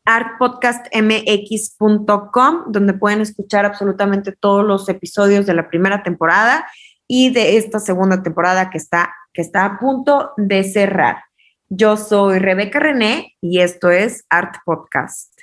artpodcastmx.com, 0.06 2.72
donde 2.72 2.94
pueden 2.94 3.20
escuchar 3.22 3.66
absolutamente 3.66 4.32
todos 4.32 4.64
los 4.64 4.88
episodios 4.88 5.46
de 5.46 5.56
la 5.56 5.68
primera 5.68 6.04
temporada 6.04 6.66
y 7.08 7.32
de 7.32 7.58
esta 7.58 7.80
segunda 7.80 8.24
temporada 8.24 8.70
que 8.70 8.78
está, 8.78 9.14
que 9.34 9.42
está 9.42 9.66
a 9.66 9.80
punto 9.80 10.32
de 10.38 10.64
cerrar. 10.64 11.24
Yo 11.70 11.98
soy 11.98 12.40
Rebeca 12.40 12.80
René 12.80 13.36
y 13.42 13.60
esto 13.60 13.90
es 13.90 14.26
Art 14.30 14.56
Podcast. 14.66 15.34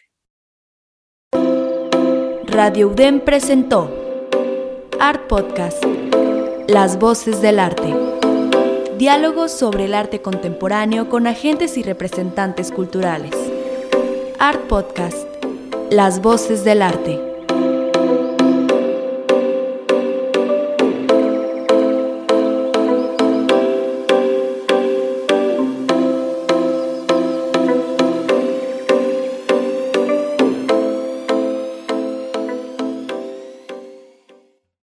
Radio 2.47 2.89
UDEM 2.89 3.21
presentó 3.21 3.91
Art 5.01 5.27
Podcast. 5.27 5.85
Las 6.69 6.99
voces 6.99 7.43
del 7.43 7.59
arte. 7.59 7.95
Diálogos 8.99 9.51
sobre 9.51 9.87
el 9.87 9.95
arte 9.95 10.23
contemporáneo 10.23 11.09
con 11.09 11.27
agentes 11.27 11.77
y 11.77 11.83
representantes 11.83 12.71
culturales. 12.71 13.52
Art 14.45 14.63
Podcast. 14.63 15.29
Las 15.93 16.21
voces 16.21 16.65
del 16.65 16.83
arte. 16.83 17.32